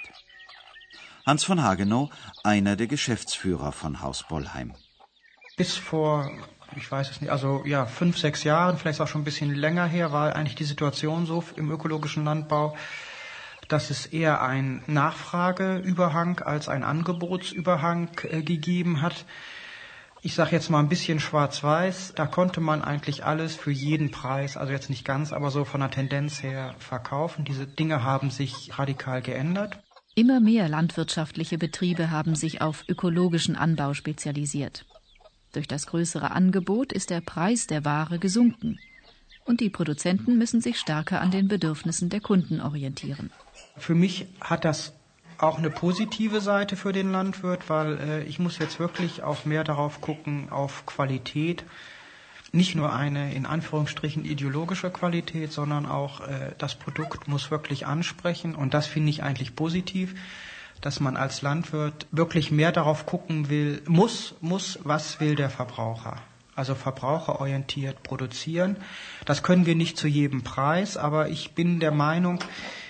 Hans 1.26 1.44
von 1.44 1.62
Hagenow, 1.62 2.10
einer 2.46 2.78
der 2.78 2.88
Geschäftsführer 2.88 3.74
von 3.74 4.02
Haus 4.02 4.24
Bollheim. 4.30 4.74
Bis 5.58 5.76
vor 5.76 6.32
ich 6.76 6.92
weiß 6.92 7.10
es 7.10 7.22
nicht, 7.22 7.32
also 7.32 7.64
ja, 7.66 7.86
fünf, 7.86 8.18
sechs 8.18 8.44
Jahren, 8.44 8.78
vielleicht 8.78 9.02
auch 9.02 9.08
schon 9.08 9.22
ein 9.22 9.26
bisschen 9.26 9.54
länger 9.54 9.86
her, 9.86 10.12
war 10.12 10.36
eigentlich 10.36 10.56
die 10.56 10.64
Situation 10.64 11.26
so 11.26 11.44
im 11.56 11.72
ökologischen 11.72 12.26
Landbau, 12.26 12.76
dass 13.68 13.90
es 13.90 14.06
eher 14.06 14.42
ein 14.42 14.84
Nachfrageüberhang 14.88 16.40
als 16.40 16.70
ein 16.70 16.84
Angebotsüberhang 16.84 18.10
äh, 18.24 18.42
gegeben 18.42 19.02
hat. 19.02 19.26
Ich 20.22 20.34
sage 20.34 20.52
jetzt 20.52 20.70
mal 20.70 20.80
ein 20.80 20.90
bisschen 20.90 21.20
schwarz-weiß, 21.20 22.14
da 22.16 22.26
konnte 22.26 22.60
man 22.60 22.82
eigentlich 22.82 23.24
alles 23.24 23.56
für 23.56 23.72
jeden 23.72 24.12
Preis, 24.12 24.58
also 24.58 24.74
jetzt 24.74 24.90
nicht 24.90 25.06
ganz, 25.06 25.32
aber 25.32 25.52
so 25.52 25.64
von 25.64 25.80
der 25.80 25.92
Tendenz 25.92 26.42
her 26.42 26.76
verkaufen. 26.80 27.46
Diese 27.46 27.68
Dinge 27.68 28.04
haben 28.04 28.32
sich 28.32 28.78
radikal 28.78 29.22
geändert. 29.22 29.78
Immer 30.16 30.40
mehr 30.40 30.68
landwirtschaftliche 30.68 31.60
Betriebe 31.60 32.10
haben 32.10 32.36
sich 32.36 32.62
auf 32.62 32.84
ökologischen 32.88 33.56
Anbau 33.56 33.94
spezialisiert. 33.94 34.86
Durch 35.58 35.68
das 35.68 35.88
größere 35.88 36.30
Angebot 36.30 36.94
ist 36.94 37.10
der 37.10 37.20
Preis 37.20 37.66
der 37.66 37.84
Ware 37.84 38.20
gesunken. 38.20 38.78
Und 39.44 39.60
die 39.60 39.72
Produzenten 39.72 40.38
müssen 40.38 40.62
sich 40.62 40.80
stärker 40.80 41.20
an 41.20 41.32
den 41.32 41.48
Bedürfnissen 41.48 42.10
der 42.10 42.20
Kunden 42.20 42.62
orientieren. 42.62 43.32
Für 43.76 43.96
mich 43.96 44.28
hat 44.40 44.66
das 44.66 44.94
auch 45.40 45.58
eine 45.58 45.72
positive 45.72 46.42
Seite 46.42 46.76
für 46.76 46.94
den 46.94 47.12
Landwirt, 47.12 47.72
weil 47.72 47.98
äh, 47.98 48.24
ich 48.26 48.38
muss 48.38 48.60
jetzt 48.60 48.80
wirklich 48.80 49.24
auch 49.24 49.46
mehr 49.46 49.64
darauf 49.64 50.00
gucken, 50.00 50.52
auf 50.52 50.86
Qualität. 50.86 51.64
Nicht 52.52 52.76
nur 52.76 52.94
eine 52.94 53.34
in 53.34 53.48
Anführungsstrichen 53.48 54.26
ideologische 54.26 54.92
Qualität, 54.92 55.52
sondern 55.52 55.88
auch 55.88 56.22
äh, 56.22 56.52
das 56.60 56.76
Produkt 56.76 57.28
muss 57.28 57.50
wirklich 57.50 57.88
ansprechen 57.88 58.54
und 58.54 58.76
das 58.76 58.86
finde 58.86 59.10
ich 59.10 59.24
eigentlich 59.24 59.56
positiv 59.56 60.14
dass 60.82 61.00
man 61.00 61.18
als 61.18 61.42
Landwirt 61.42 62.08
wirklich 62.12 62.52
mehr 62.52 62.72
darauf 62.72 63.06
gucken 63.06 63.50
will, 63.50 63.82
muss, 63.88 64.36
muss, 64.42 64.80
was 64.84 65.20
will 65.20 65.36
der 65.36 65.50
Verbraucher? 65.50 66.18
Also 66.56 66.74
verbraucherorientiert 66.74 68.02
produzieren. 68.02 68.78
Das 69.26 69.44
können 69.44 69.66
wir 69.66 69.76
nicht 69.76 69.98
zu 69.98 70.08
jedem 70.08 70.44
Preis, 70.44 70.98
aber 70.98 71.30
ich 71.30 71.54
bin 71.54 71.80
der 71.80 71.92
Meinung, 71.92 72.40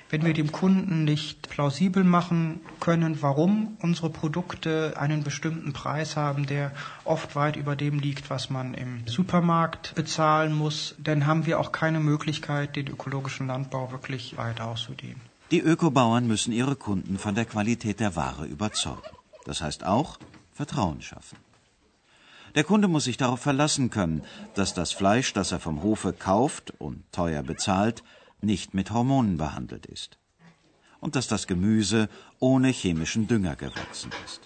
wenn 0.09 0.23
wir 0.23 0.33
dem 0.33 0.51
Kunden 0.51 1.03
nicht 1.03 1.49
plausibel 1.49 2.03
machen 2.03 2.61
können, 2.79 3.21
warum 3.21 3.77
unsere 3.81 4.09
Produkte 4.09 4.93
einen 4.97 5.23
bestimmten 5.23 5.73
Preis 5.73 6.15
haben, 6.15 6.45
der 6.45 6.71
oft 7.03 7.35
weit 7.35 7.57
über 7.57 7.75
dem 7.75 7.99
liegt, 7.99 8.29
was 8.29 8.49
man 8.49 8.73
im 8.73 9.05
Supermarkt 9.05 9.95
bezahlen 9.95 10.53
muss, 10.53 10.95
dann 10.97 11.25
haben 11.25 11.45
wir 11.45 11.59
auch 11.59 11.71
keine 11.71 11.99
Möglichkeit, 11.99 12.75
den 12.75 12.87
ökologischen 12.87 13.47
Landbau 13.47 13.91
wirklich 13.91 14.37
weit 14.37 14.61
auszudehnen. 14.61 15.21
Die 15.49 15.61
Ökobauern 15.61 16.27
müssen 16.27 16.51
ihre 16.51 16.75
Kunden 16.75 17.17
von 17.17 17.33
der 17.33 17.45
Qualität 17.45 18.01
der 18.01 18.17
Ware 18.17 18.45
überzeugen. 18.45 19.01
Das 19.45 19.61
heißt 19.61 19.85
auch 19.85 20.19
Vertrauen 20.53 21.01
schaffen. 21.01 21.37
Der 22.55 22.65
Kunde 22.65 22.89
muss 22.89 23.05
sich 23.05 23.15
darauf 23.15 23.39
verlassen 23.39 23.89
können, 23.89 24.23
dass 24.55 24.73
das 24.73 24.91
Fleisch, 24.91 25.31
das 25.31 25.53
er 25.53 25.59
vom 25.61 25.83
Hofe 25.83 26.11
kauft 26.11 26.73
und 26.79 27.03
teuer 27.13 27.43
bezahlt, 27.43 28.03
nicht 28.41 28.73
mit 28.73 28.91
Hormonen 28.91 29.37
behandelt 29.37 29.85
ist. 29.85 30.17
Und 30.99 31.15
dass 31.15 31.27
das 31.27 31.47
Gemüse 31.47 32.09
ohne 32.39 32.69
chemischen 32.69 33.27
Dünger 33.27 33.55
gewachsen 33.55 34.11
ist. 34.25 34.41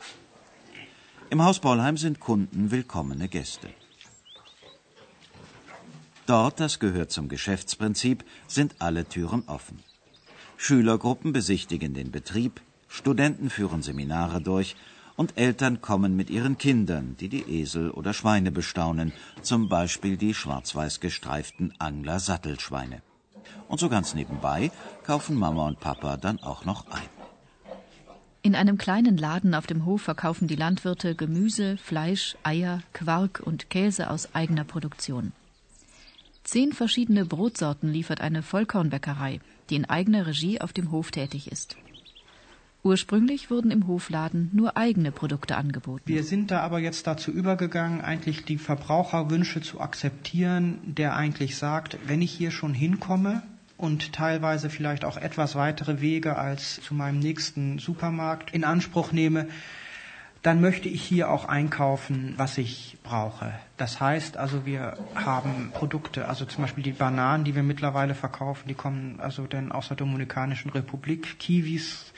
Im 1.32 1.42
Haus 1.42 1.60
Bollheim 1.60 1.98
sind 1.98 2.20
Kunden 2.20 2.70
willkommene 2.70 3.28
Gäste. 3.28 3.70
Dort, 6.28 6.60
das 6.60 6.78
gehört 6.78 7.12
zum 7.12 7.28
Geschäftsprinzip, 7.28 8.24
sind 8.48 8.76
alle 8.80 9.06
Türen 9.06 9.44
offen. 9.48 9.80
Schülergruppen 10.64 11.34
besichtigen 11.34 11.96
den 11.96 12.12
Betrieb, 12.12 12.62
Studenten 12.88 13.50
führen 13.50 13.82
Seminare 13.82 14.42
durch 14.42 14.76
und 15.16 15.36
Eltern 15.36 15.82
kommen 15.82 16.16
mit 16.16 16.30
ihren 16.30 16.60
Kindern, 16.60 17.16
die 17.20 17.30
die 17.30 17.62
Esel 17.62 17.90
oder 17.90 18.14
Schweine 18.14 18.52
bestaunen, 18.52 19.12
zum 19.42 19.70
Beispiel 19.70 20.18
die 20.18 20.36
schwarz-weiß 20.36 21.00
gestreiften 21.00 21.74
Angler-Sattelschweine. 21.80 23.02
Und 23.70 23.80
so 23.80 23.90
ganz 23.90 24.14
nebenbei 24.14 24.70
kaufen 25.04 25.36
Mama 25.36 25.66
und 25.68 25.80
Papa 25.80 26.18
dann 26.18 26.38
auch 26.44 26.64
noch 26.64 26.86
ein. 26.92 27.10
In 28.44 28.54
einem 28.54 28.78
kleinen 28.78 29.18
Laden 29.18 29.56
auf 29.56 29.66
dem 29.66 29.86
Hof 29.86 30.04
verkaufen 30.04 30.48
die 30.48 30.56
Landwirte 30.56 31.16
Gemüse, 31.16 31.78
Fleisch, 31.78 32.36
Eier, 32.44 32.84
Quark 32.94 33.42
und 33.44 33.72
Käse 33.72 34.12
aus 34.12 34.36
eigener 34.36 34.64
Produktion. 34.64 35.32
Zehn 36.44 36.74
verschiedene 36.74 37.26
Brotsorten 37.26 37.92
liefert 37.92 38.22
eine 38.22 38.42
Vollkornbäckerei, 38.42 39.40
die 39.70 39.76
in 39.76 39.86
eigener 39.86 40.26
Regie 40.28 40.60
auf 40.60 40.74
dem 40.74 40.92
Hof 40.92 41.12
tätig 41.12 41.52
ist. 41.52 41.78
Ursprünglich 42.84 43.52
wurden 43.52 43.70
im 43.70 43.86
Hofladen 43.86 44.50
nur 44.54 44.76
eigene 44.76 45.12
Produkte 45.12 45.56
angeboten. 45.56 46.04
Wir 46.08 46.24
sind 46.24 46.50
da 46.50 46.62
aber 46.62 46.80
jetzt 46.80 47.06
dazu 47.06 47.32
übergegangen, 47.32 48.02
eigentlich 48.02 48.44
die 48.44 48.58
Verbraucherwünsche 48.58 49.62
zu 49.62 49.80
akzeptieren, 49.80 50.80
der 50.84 51.16
eigentlich 51.16 51.58
sagt, 51.58 51.98
wenn 52.08 52.24
ich 52.24 52.32
hier 52.32 52.50
schon 52.50 52.74
hinkomme 52.74 53.44
und 53.78 54.14
teilweise 54.14 54.72
vielleicht 54.72 55.06
auch 55.06 55.18
etwas 55.18 55.54
weitere 55.56 56.02
Wege 56.02 56.38
als 56.38 56.82
zu 56.82 56.96
meinem 56.96 57.20
nächsten 57.20 57.78
Supermarkt 57.78 58.52
in 58.52 58.64
Anspruch 58.64 59.12
nehme, 59.12 59.48
dann 60.42 60.60
möchte 60.60 60.90
ich 60.90 61.04
hier 61.04 61.30
auch 61.30 61.46
einkaufen, 61.46 62.34
was 62.38 62.58
ich 62.58 62.98
brauche. 63.04 63.54
Das 63.78 64.00
heißt 64.00 64.38
also, 64.38 64.66
wir 64.66 64.98
haben 65.14 65.72
Produkte, 65.74 66.28
also 66.28 66.46
zum 66.46 66.64
Beispiel 66.64 66.84
die 66.84 66.94
Bananen, 66.94 67.44
die 67.44 67.56
wir 67.56 67.64
mittlerweile 67.64 68.16
verkaufen, 68.16 68.68
die 68.68 68.74
kommen 68.74 69.20
also 69.20 69.46
dann 69.46 69.72
aus 69.72 69.90
der 69.90 69.98
Dominikanischen 69.98 70.72
Republik, 70.72 71.38
Kiwis, 71.38 72.12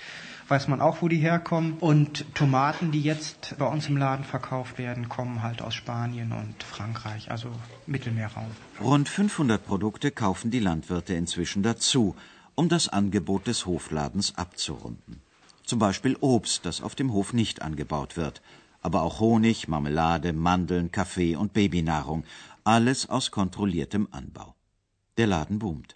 weiß 0.47 0.67
man 0.69 0.79
auch, 0.79 1.01
wo 1.01 1.09
die 1.09 1.17
herkommen. 1.17 1.73
Und 1.79 2.25
Tomaten, 2.33 2.91
die 2.91 3.01
jetzt 3.01 3.55
bei 3.57 3.65
uns 3.65 3.89
im 3.89 3.97
Laden 3.97 4.23
verkauft 4.23 4.77
werden, 4.77 5.09
kommen 5.09 5.43
halt 5.43 5.61
aus 5.61 5.73
Spanien 5.73 6.31
und 6.31 6.63
Frankreich, 6.63 7.29
also 7.29 7.49
Mittelmeerraum. 7.87 8.51
Rund 8.81 9.09
500 9.09 9.65
Produkte 9.65 10.11
kaufen 10.11 10.49
die 10.49 10.59
Landwirte 10.59 11.13
inzwischen 11.13 11.63
dazu, 11.63 12.15
um 12.55 12.69
das 12.69 12.87
Angebot 12.87 13.47
des 13.47 13.65
Hofladens 13.65 14.37
abzurunden. 14.37 15.21
Zum 15.65 15.79
Beispiel 15.79 16.17
Obst, 16.19 16.65
das 16.65 16.81
auf 16.81 16.95
dem 16.95 17.13
Hof 17.13 17.33
nicht 17.33 17.61
angebaut 17.61 18.17
wird, 18.17 18.41
aber 18.81 19.01
auch 19.01 19.19
Honig, 19.19 19.67
Marmelade, 19.67 20.33
Mandeln, 20.33 20.91
Kaffee 20.91 21.35
und 21.35 21.53
Babynahrung, 21.53 22.25
alles 22.63 23.09
aus 23.09 23.31
kontrolliertem 23.31 24.07
Anbau. 24.11 24.55
Der 25.17 25.27
Laden 25.27 25.59
boomt. 25.59 25.95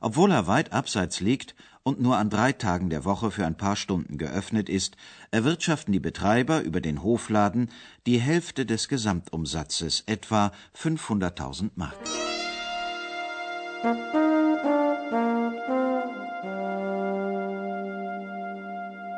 Obwohl 0.00 0.30
er 0.30 0.46
weit 0.46 0.72
abseits 0.72 1.20
liegt 1.20 1.54
und 1.82 2.00
nur 2.00 2.16
an 2.16 2.30
drei 2.30 2.52
Tagen 2.52 2.90
der 2.90 3.04
Woche 3.04 3.30
für 3.30 3.46
ein 3.46 3.56
paar 3.56 3.76
Stunden 3.76 4.18
geöffnet 4.18 4.68
ist, 4.68 4.96
erwirtschaften 5.30 5.92
die 5.92 6.00
Betreiber 6.00 6.62
über 6.62 6.80
den 6.80 7.02
Hofladen 7.02 7.70
die 8.06 8.18
Hälfte 8.18 8.66
des 8.66 8.88
Gesamtumsatzes, 8.88 10.02
etwa 10.06 10.52
500.000 10.74 11.70
Mark. 11.76 11.96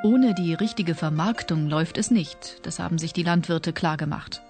Ohne 0.08 0.32
die 0.32 0.54
richtige 0.54 0.94
Vermarktung 0.94 1.68
läuft 1.68 1.98
es 1.98 2.10
nicht, 2.10 2.64
das 2.64 2.78
haben 2.78 2.96
sich 2.96 3.12
die 3.12 3.24
Landwirte 3.24 3.74
klargemacht. 3.74 4.40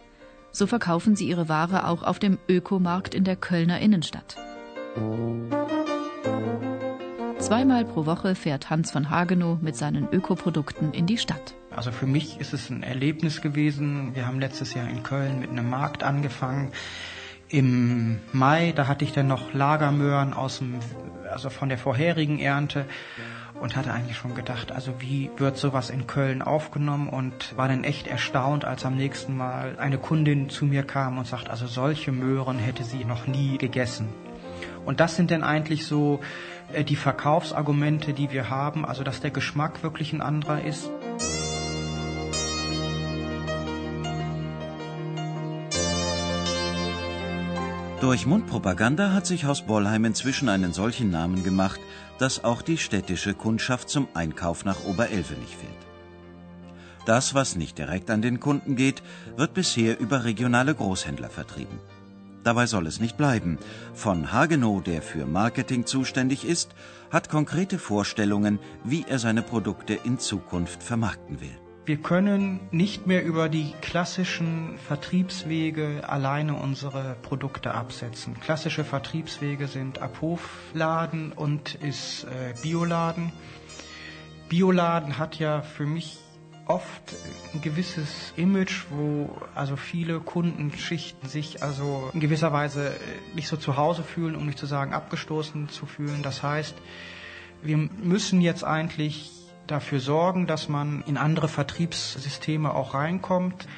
So 0.52 0.68
verkaufen 0.68 1.16
sie 1.16 1.28
ihre 1.28 1.48
Ware 1.48 1.88
auch 1.88 2.04
auf 2.04 2.20
dem 2.20 2.38
Ökomarkt 2.48 3.12
in 3.12 3.24
der 3.24 3.34
Kölner 3.34 3.80
Innenstadt. 3.80 4.36
Zweimal 7.40 7.84
pro 7.84 8.06
Woche 8.06 8.36
fährt 8.36 8.70
Hans 8.70 8.92
von 8.92 9.10
Hagenow 9.10 9.60
mit 9.60 9.74
seinen 9.74 10.06
Ökoprodukten 10.12 10.92
in 10.92 11.06
die 11.06 11.18
Stadt. 11.18 11.56
Also 11.74 11.90
für 11.90 12.06
mich 12.06 12.38
ist 12.38 12.54
es 12.54 12.70
ein 12.70 12.84
Erlebnis 12.84 13.40
gewesen. 13.40 14.14
Wir 14.14 14.28
haben 14.28 14.38
letztes 14.38 14.74
Jahr 14.74 14.88
in 14.88 15.02
Köln 15.02 15.40
mit 15.40 15.50
einem 15.50 15.68
Markt 15.68 16.04
angefangen. 16.04 16.70
Im 17.48 18.20
Mai, 18.32 18.72
da 18.76 18.86
hatte 18.86 19.04
ich 19.04 19.10
dann 19.10 19.26
noch 19.26 19.52
Lagermöhren 19.54 20.34
aus 20.34 20.58
dem, 20.58 20.78
also 21.28 21.50
von 21.50 21.68
der 21.68 21.78
vorherigen 21.78 22.38
Ernte 22.38 22.84
und 23.60 23.76
hatte 23.76 23.92
eigentlich 23.92 24.16
schon 24.16 24.34
gedacht, 24.34 24.72
also 24.72 25.00
wie 25.00 25.30
wird 25.36 25.56
sowas 25.56 25.90
in 25.90 26.06
Köln 26.06 26.42
aufgenommen 26.42 27.08
und 27.08 27.56
war 27.56 27.68
dann 27.68 27.84
echt 27.84 28.06
erstaunt, 28.06 28.64
als 28.64 28.84
am 28.84 28.96
nächsten 28.96 29.36
Mal 29.36 29.78
eine 29.78 29.98
Kundin 29.98 30.48
zu 30.48 30.64
mir 30.64 30.82
kam 30.82 31.18
und 31.18 31.26
sagt, 31.26 31.50
also 31.50 31.66
solche 31.66 32.12
Möhren 32.12 32.58
hätte 32.58 32.84
sie 32.84 33.04
noch 33.04 33.26
nie 33.26 33.58
gegessen. 33.58 34.08
Und 34.84 35.00
das 35.00 35.16
sind 35.16 35.30
dann 35.30 35.42
eigentlich 35.42 35.86
so 35.86 36.20
äh, 36.72 36.84
die 36.84 36.96
Verkaufsargumente, 36.96 38.12
die 38.12 38.30
wir 38.30 38.50
haben, 38.50 38.84
also 38.84 39.04
dass 39.04 39.20
der 39.20 39.30
Geschmack 39.30 39.82
wirklich 39.82 40.12
ein 40.12 40.22
anderer 40.22 40.64
ist. 40.64 40.90
Durch 48.00 48.26
Mundpropaganda 48.26 49.12
hat 49.12 49.26
sich 49.26 49.44
Haus 49.44 49.62
Bollheim 49.62 50.04
inzwischen 50.04 50.48
einen 50.48 50.72
solchen 50.72 51.10
Namen 51.10 51.42
gemacht, 51.42 51.80
dass 52.18 52.44
auch 52.44 52.62
die 52.62 52.78
städtische 52.78 53.34
Kundschaft 53.34 53.88
zum 53.88 54.06
Einkauf 54.14 54.64
nach 54.64 54.84
Oberelvenich 54.84 55.56
fährt. 55.56 55.72
Das, 57.06 57.34
was 57.34 57.56
nicht 57.56 57.76
direkt 57.76 58.08
an 58.10 58.22
den 58.22 58.38
Kunden 58.38 58.76
geht, 58.76 59.02
wird 59.36 59.52
bisher 59.52 59.98
über 59.98 60.22
regionale 60.24 60.76
Großhändler 60.76 61.28
vertrieben. 61.28 61.80
Dabei 62.44 62.66
soll 62.66 62.86
es 62.86 63.00
nicht 63.00 63.16
bleiben. 63.16 63.58
Von 63.94 64.30
Hagenow, 64.32 64.80
der 64.80 65.02
für 65.02 65.26
Marketing 65.26 65.84
zuständig 65.84 66.44
ist, 66.44 66.76
hat 67.10 67.28
konkrete 67.28 67.80
Vorstellungen, 67.80 68.60
wie 68.84 69.06
er 69.08 69.18
seine 69.18 69.42
Produkte 69.42 69.94
in 69.94 70.20
Zukunft 70.20 70.84
vermarkten 70.84 71.40
will. 71.40 71.67
Wir 71.88 71.96
können 71.96 72.60
nicht 72.70 73.06
mehr 73.06 73.24
über 73.24 73.48
die 73.48 73.72
klassischen 73.80 74.76
Vertriebswege 74.76 76.06
alleine 76.06 76.54
unsere 76.54 77.16
Produkte 77.22 77.72
absetzen. 77.72 78.38
Klassische 78.40 78.84
Vertriebswege 78.84 79.68
sind 79.68 80.02
Abhofladen 80.02 81.32
und 81.32 81.76
ist 81.76 82.24
äh, 82.24 82.52
Bioladen. 82.60 83.32
Bioladen 84.50 85.16
hat 85.16 85.38
ja 85.38 85.62
für 85.62 85.86
mich 85.86 86.18
oft 86.66 87.14
ein 87.54 87.62
gewisses 87.62 88.34
Image, 88.36 88.84
wo 88.90 89.34
also 89.54 89.76
viele 89.76 90.20
Kundenschichten 90.20 91.26
sich 91.26 91.62
also 91.62 92.10
in 92.12 92.20
gewisser 92.20 92.52
Weise 92.52 92.92
nicht 93.34 93.48
so 93.48 93.56
zu 93.56 93.78
Hause 93.78 94.02
fühlen, 94.02 94.36
um 94.36 94.44
nicht 94.44 94.58
zu 94.58 94.66
sagen 94.66 94.92
abgestoßen 94.92 95.70
zu 95.70 95.86
fühlen. 95.86 96.20
Das 96.22 96.42
heißt, 96.42 96.74
wir 97.62 97.78
müssen 97.78 98.42
jetzt 98.42 98.62
eigentlich 98.62 99.37
dafür 99.70 100.00
sorgen, 100.00 100.46
dass 100.46 100.68
man 100.68 101.02
in 101.06 101.16
andere 101.16 101.48
Vertriebssysteme 101.48 102.74
auch 102.74 102.94
reinkommt. 102.94 103.68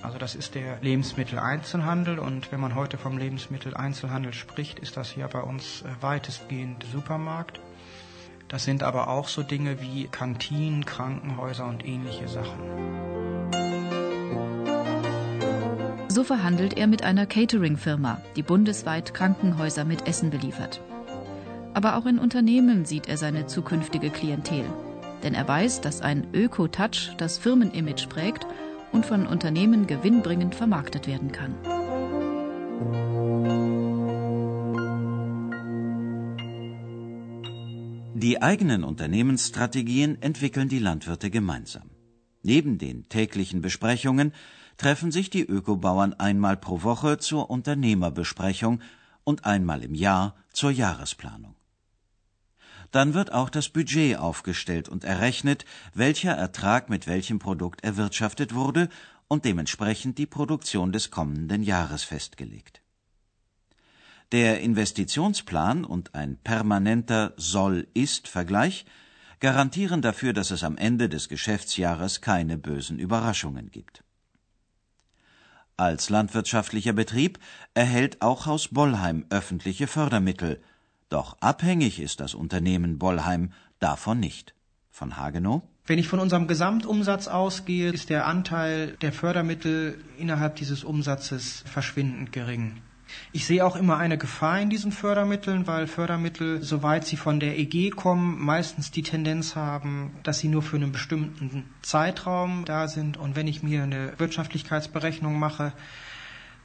Also 0.00 0.18
das 0.18 0.34
ist 0.34 0.54
der 0.54 0.78
Lebensmitteleinzelhandel 0.80 2.18
und 2.18 2.50
wenn 2.50 2.60
man 2.60 2.74
heute 2.74 2.98
vom 2.98 3.18
Lebensmitteleinzelhandel 3.18 4.32
spricht, 4.32 4.78
ist 4.80 4.96
das 4.96 5.10
hier 5.10 5.28
bei 5.28 5.40
uns 5.40 5.84
weitestgehend 6.00 6.84
Supermarkt. 6.92 7.60
Das 8.48 8.64
sind 8.64 8.82
aber 8.82 9.08
auch 9.08 9.28
so 9.28 9.42
Dinge 9.42 9.80
wie 9.80 10.08
Kantinen, 10.08 10.84
Krankenhäuser 10.84 11.66
und 11.66 11.86
ähnliche 11.86 12.28
Sachen. 12.28 12.60
So 16.08 16.24
verhandelt 16.24 16.76
er 16.76 16.88
mit 16.88 17.04
einer 17.04 17.24
Catering-Firma, 17.24 18.20
die 18.36 18.42
bundesweit 18.42 19.14
Krankenhäuser 19.14 19.84
mit 19.84 20.06
Essen 20.06 20.28
beliefert. 20.28 20.82
Aber 21.72 21.96
auch 21.96 22.04
in 22.04 22.18
Unternehmen 22.18 22.84
sieht 22.84 23.08
er 23.08 23.16
seine 23.16 23.46
zukünftige 23.46 24.10
Klientel. 24.10 24.64
Denn 25.22 25.34
er 25.34 25.46
weiß, 25.46 25.80
dass 25.80 26.00
ein 26.00 26.26
Öko-Touch 26.32 27.14
das 27.16 27.38
Firmenimage 27.38 28.08
prägt 28.08 28.46
und 28.92 29.06
von 29.06 29.26
Unternehmen 29.26 29.86
gewinnbringend 29.86 30.54
vermarktet 30.54 31.06
werden 31.06 31.32
kann. 31.32 31.54
Die 38.14 38.40
eigenen 38.40 38.84
Unternehmensstrategien 38.84 40.22
entwickeln 40.22 40.68
die 40.68 40.78
Landwirte 40.78 41.28
gemeinsam. 41.28 41.90
Neben 42.42 42.78
den 42.78 43.08
täglichen 43.08 43.62
Besprechungen 43.62 44.32
treffen 44.76 45.10
sich 45.10 45.30
die 45.30 45.42
Ökobauern 45.42 46.12
einmal 46.14 46.56
pro 46.56 46.82
Woche 46.82 47.18
zur 47.18 47.50
Unternehmerbesprechung 47.50 48.80
und 49.24 49.44
einmal 49.44 49.82
im 49.82 49.94
Jahr 49.94 50.36
zur 50.52 50.70
Jahresplanung. 50.70 51.56
Dann 52.92 53.14
wird 53.14 53.32
auch 53.32 53.50
das 53.50 53.70
Budget 53.70 54.18
aufgestellt 54.18 54.88
und 54.88 55.02
errechnet, 55.02 55.64
welcher 55.94 56.32
Ertrag 56.32 56.90
mit 56.90 57.06
welchem 57.06 57.38
Produkt 57.38 57.82
erwirtschaftet 57.82 58.54
wurde 58.54 58.88
und 59.28 59.46
dementsprechend 59.46 60.18
die 60.18 60.26
Produktion 60.26 60.92
des 60.92 61.10
kommenden 61.10 61.62
Jahres 61.62 62.04
festgelegt. 62.04 62.82
Der 64.30 64.60
Investitionsplan 64.60 65.84
und 65.84 66.14
ein 66.14 66.36
permanenter 66.36 67.32
Soll-Ist-Vergleich 67.36 68.84
garantieren 69.40 70.02
dafür, 70.02 70.34
dass 70.34 70.50
es 70.50 70.62
am 70.62 70.76
Ende 70.76 71.08
des 71.08 71.28
Geschäftsjahres 71.28 72.20
keine 72.20 72.58
bösen 72.58 72.98
Überraschungen 72.98 73.70
gibt. 73.70 74.04
Als 75.78 76.10
landwirtschaftlicher 76.10 76.92
Betrieb 76.92 77.38
erhält 77.74 78.20
auch 78.20 78.46
Haus 78.46 78.68
Bollheim 78.68 79.26
öffentliche 79.30 79.86
Fördermittel, 79.86 80.62
doch 81.12 81.36
abhängig 81.40 82.00
ist 82.00 82.20
das 82.20 82.34
Unternehmen 82.34 82.98
Bollheim 82.98 83.52
davon 83.78 84.20
nicht. 84.20 84.54
Von 84.90 85.16
Hagenow? 85.16 85.62
Wenn 85.84 85.98
ich 85.98 86.08
von 86.08 86.20
unserem 86.20 86.46
Gesamtumsatz 86.46 87.26
ausgehe, 87.26 87.90
ist 87.90 88.08
der 88.08 88.26
Anteil 88.26 88.96
der 89.00 89.12
Fördermittel 89.12 90.02
innerhalb 90.16 90.56
dieses 90.56 90.84
Umsatzes 90.84 91.64
verschwindend 91.66 92.32
gering. 92.32 92.80
Ich 93.32 93.46
sehe 93.46 93.64
auch 93.66 93.76
immer 93.76 93.98
eine 93.98 94.16
Gefahr 94.16 94.60
in 94.60 94.70
diesen 94.70 94.92
Fördermitteln, 94.92 95.66
weil 95.66 95.86
Fördermittel, 95.86 96.62
soweit 96.62 97.06
sie 97.06 97.16
von 97.16 97.40
der 97.40 97.58
EG 97.58 97.90
kommen, 97.90 98.40
meistens 98.40 98.90
die 98.90 99.02
Tendenz 99.02 99.56
haben, 99.56 100.12
dass 100.22 100.38
sie 100.38 100.48
nur 100.48 100.62
für 100.62 100.76
einen 100.76 100.92
bestimmten 100.92 101.64
Zeitraum 101.82 102.64
da 102.64 102.88
sind. 102.88 103.16
Und 103.16 103.36
wenn 103.36 103.48
ich 103.48 103.62
mir 103.62 103.82
eine 103.82 104.18
Wirtschaftlichkeitsberechnung 104.18 105.38
mache, 105.38 105.72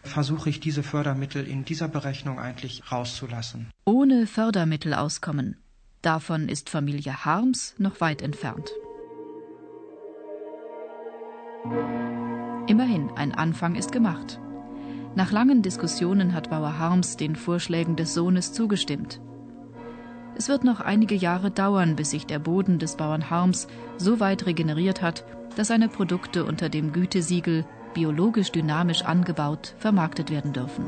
versuche 0.07 0.49
ich 0.49 0.59
diese 0.59 0.83
Fördermittel 0.83 1.47
in 1.47 1.65
dieser 1.65 1.87
Berechnung 1.87 2.39
eigentlich 2.39 2.91
rauszulassen. 2.91 3.67
Ohne 3.85 4.27
Fördermittel 4.27 4.93
auskommen. 4.93 5.57
Davon 6.01 6.49
ist 6.49 6.69
Familie 6.69 7.25
Harms 7.25 7.75
noch 7.77 8.01
weit 8.01 8.21
entfernt. 8.21 8.71
Immerhin, 12.67 13.09
ein 13.15 13.33
Anfang 13.33 13.75
ist 13.75 13.91
gemacht. 13.91 14.39
Nach 15.15 15.31
langen 15.31 15.61
Diskussionen 15.61 16.33
hat 16.33 16.49
Bauer 16.49 16.77
Harms 16.77 17.17
den 17.17 17.35
Vorschlägen 17.35 17.95
des 17.95 18.13
Sohnes 18.13 18.53
zugestimmt. 18.53 19.19
Es 20.35 20.49
wird 20.49 20.63
noch 20.63 20.81
einige 20.81 21.15
Jahre 21.15 21.49
dauern, 21.49 21.95
bis 21.95 22.11
sich 22.11 22.27
der 22.27 22.39
Boden 22.39 22.77
des 22.77 22.97
Bauern 22.97 23.29
Harms 23.31 23.67
so 23.97 24.19
weit 24.19 24.45
regeneriert 24.45 25.01
hat, 25.01 25.25
dass 25.55 25.69
seine 25.69 25.89
Produkte 25.89 26.45
unter 26.45 26.69
dem 26.69 26.93
Gütesiegel 26.93 27.65
biologisch 27.97 28.51
dynamisch 28.51 29.01
angebaut 29.01 29.73
vermarktet 29.79 30.29
werden 30.29 30.53
dürfen. 30.53 30.85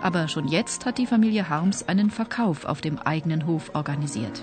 Aber 0.00 0.28
schon 0.28 0.48
jetzt 0.48 0.86
hat 0.86 0.96
die 0.96 1.06
Familie 1.06 1.50
Harms 1.50 1.86
einen 1.86 2.10
Verkauf 2.10 2.64
auf 2.64 2.80
dem 2.80 2.98
eigenen 2.98 3.46
Hof 3.46 3.70
organisiert. 3.74 4.42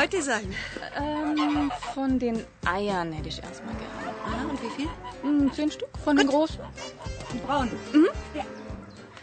Heute 0.00 0.22
sein? 0.22 0.54
Ähm, 0.96 1.70
von 1.94 2.18
den 2.18 2.44
Eiern 2.64 3.12
hätte 3.12 3.28
ich 3.28 3.42
erstmal 3.42 3.74
gerne. 3.74 4.16
Ah, 4.24 4.50
und 4.50 4.62
wie 4.62 4.70
viel? 4.70 4.88
Hm, 5.22 5.52
zehn 5.52 5.70
Stück 5.70 5.90
von 6.02 6.16
den 6.16 6.26
großen. 6.26 6.58
Braun. 7.46 7.70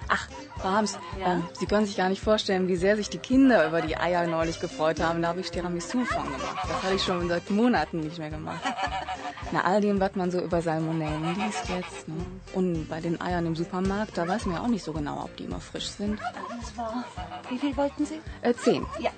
Ach, 0.09 0.27
Frau 0.57 0.69
Harms, 0.69 0.97
ähm, 1.19 1.43
Sie 1.59 1.65
können 1.65 1.85
sich 1.85 1.97
gar 1.97 2.09
nicht 2.09 2.21
vorstellen, 2.21 2.67
wie 2.67 2.77
sehr 2.77 2.95
sich 2.95 3.09
die 3.09 3.17
Kinder 3.17 3.67
über 3.67 3.81
die 3.81 3.97
Eier 3.97 4.25
neulich 4.27 4.59
gefreut 4.59 5.01
haben. 5.01 5.21
Da 5.21 5.29
habe 5.29 5.41
ich 5.41 5.51
Tiramisu 5.51 6.05
von 6.05 6.23
gemacht. 6.23 6.67
Das 6.67 6.83
hatte 6.83 6.95
ich 6.95 7.03
schon 7.03 7.27
seit 7.27 7.49
Monaten 7.49 7.99
nicht 7.99 8.17
mehr 8.17 8.29
gemacht. 8.29 8.61
Na, 9.51 9.63
all 9.63 9.81
dem, 9.81 9.99
was 9.99 10.15
man 10.15 10.29
so 10.31 10.39
über 10.39 10.61
Salmonellen 10.61 11.35
liest 11.35 11.69
jetzt. 11.69 12.07
Ne? 12.07 12.15
Und 12.53 12.87
bei 12.87 13.01
den 13.01 13.19
Eiern 13.19 13.45
im 13.45 13.55
Supermarkt, 13.55 14.17
da 14.17 14.27
weiß 14.27 14.45
man 14.45 14.55
ja 14.55 14.61
auch 14.61 14.67
nicht 14.67 14.83
so 14.83 14.93
genau, 14.93 15.23
ob 15.23 15.35
die 15.37 15.45
immer 15.45 15.59
frisch 15.59 15.87
sind. 15.87 16.19
Das 16.49 16.77
war. 16.77 17.03
Wie 17.49 17.57
viel 17.57 17.75
wollten 17.75 18.05
Sie? 18.05 18.19
Äh, 18.41 18.53
zehn. 18.53 18.85
Ja. 18.99 19.11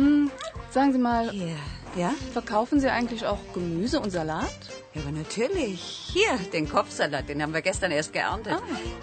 Hm, 0.00 0.30
sagen 0.70 0.92
Sie 0.92 0.98
mal, 0.98 1.30
Hier. 1.30 1.56
Ja? 1.96 2.14
verkaufen 2.32 2.80
Sie 2.80 2.88
eigentlich 2.88 3.26
auch 3.26 3.38
Gemüse 3.52 4.00
und 4.00 4.10
Salat? 4.10 4.48
Ja, 4.94 5.02
aber 5.02 5.12
natürlich. 5.12 5.80
Hier, 6.12 6.36
den 6.52 6.68
Kopfsalat, 6.68 7.28
den 7.28 7.42
haben 7.42 7.52
wir 7.52 7.60
gestern 7.62 7.90
erst 7.92 8.12
geerntet. 8.12 8.54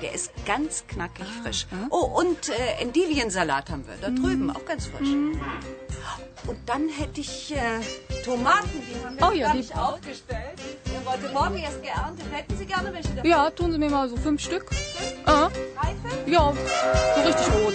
Der 0.01 0.13
ist 0.13 0.31
ganz 0.45 0.85
knackig 0.87 1.25
frisch. 1.43 1.67
Oh, 1.91 2.19
und 2.19 2.49
äh, 2.49 2.81
Endiviensalat 2.81 3.69
haben 3.69 3.85
wir 3.87 3.95
da 4.01 4.09
drüben, 4.09 4.49
auch 4.49 4.65
ganz 4.65 4.87
frisch. 4.87 5.09
Und 6.47 6.57
dann 6.65 6.87
hätte 6.89 7.21
ich 7.21 7.53
äh, 7.55 7.59
Tomaten, 8.25 8.69
die 8.89 9.05
haben 9.05 9.17
wir 9.19 9.27
Oh 9.27 9.31
ja, 9.33 9.53
die- 9.53 9.73
aufgestellt. 9.75 10.57
Der 10.93 11.05
wollte 11.05 11.29
morgen 11.33 11.57
erst 11.57 11.81
geerntet. 11.83 12.25
Hätten 12.31 12.57
Sie 12.57 12.65
gerne 12.65 12.91
welche 12.93 13.09
davon? 13.09 13.29
Ja, 13.29 13.49
tun 13.51 13.71
Sie 13.71 13.77
mir 13.77 13.89
mal 13.89 14.09
so 14.09 14.15
fünf 14.17 14.41
Stück. 14.41 14.65
Ah, 15.25 15.49
Drei, 15.75 15.95
fünf? 16.09 16.27
ja, 16.27 16.53
so 17.15 17.21
richtig 17.21 17.47
rot. 17.53 17.73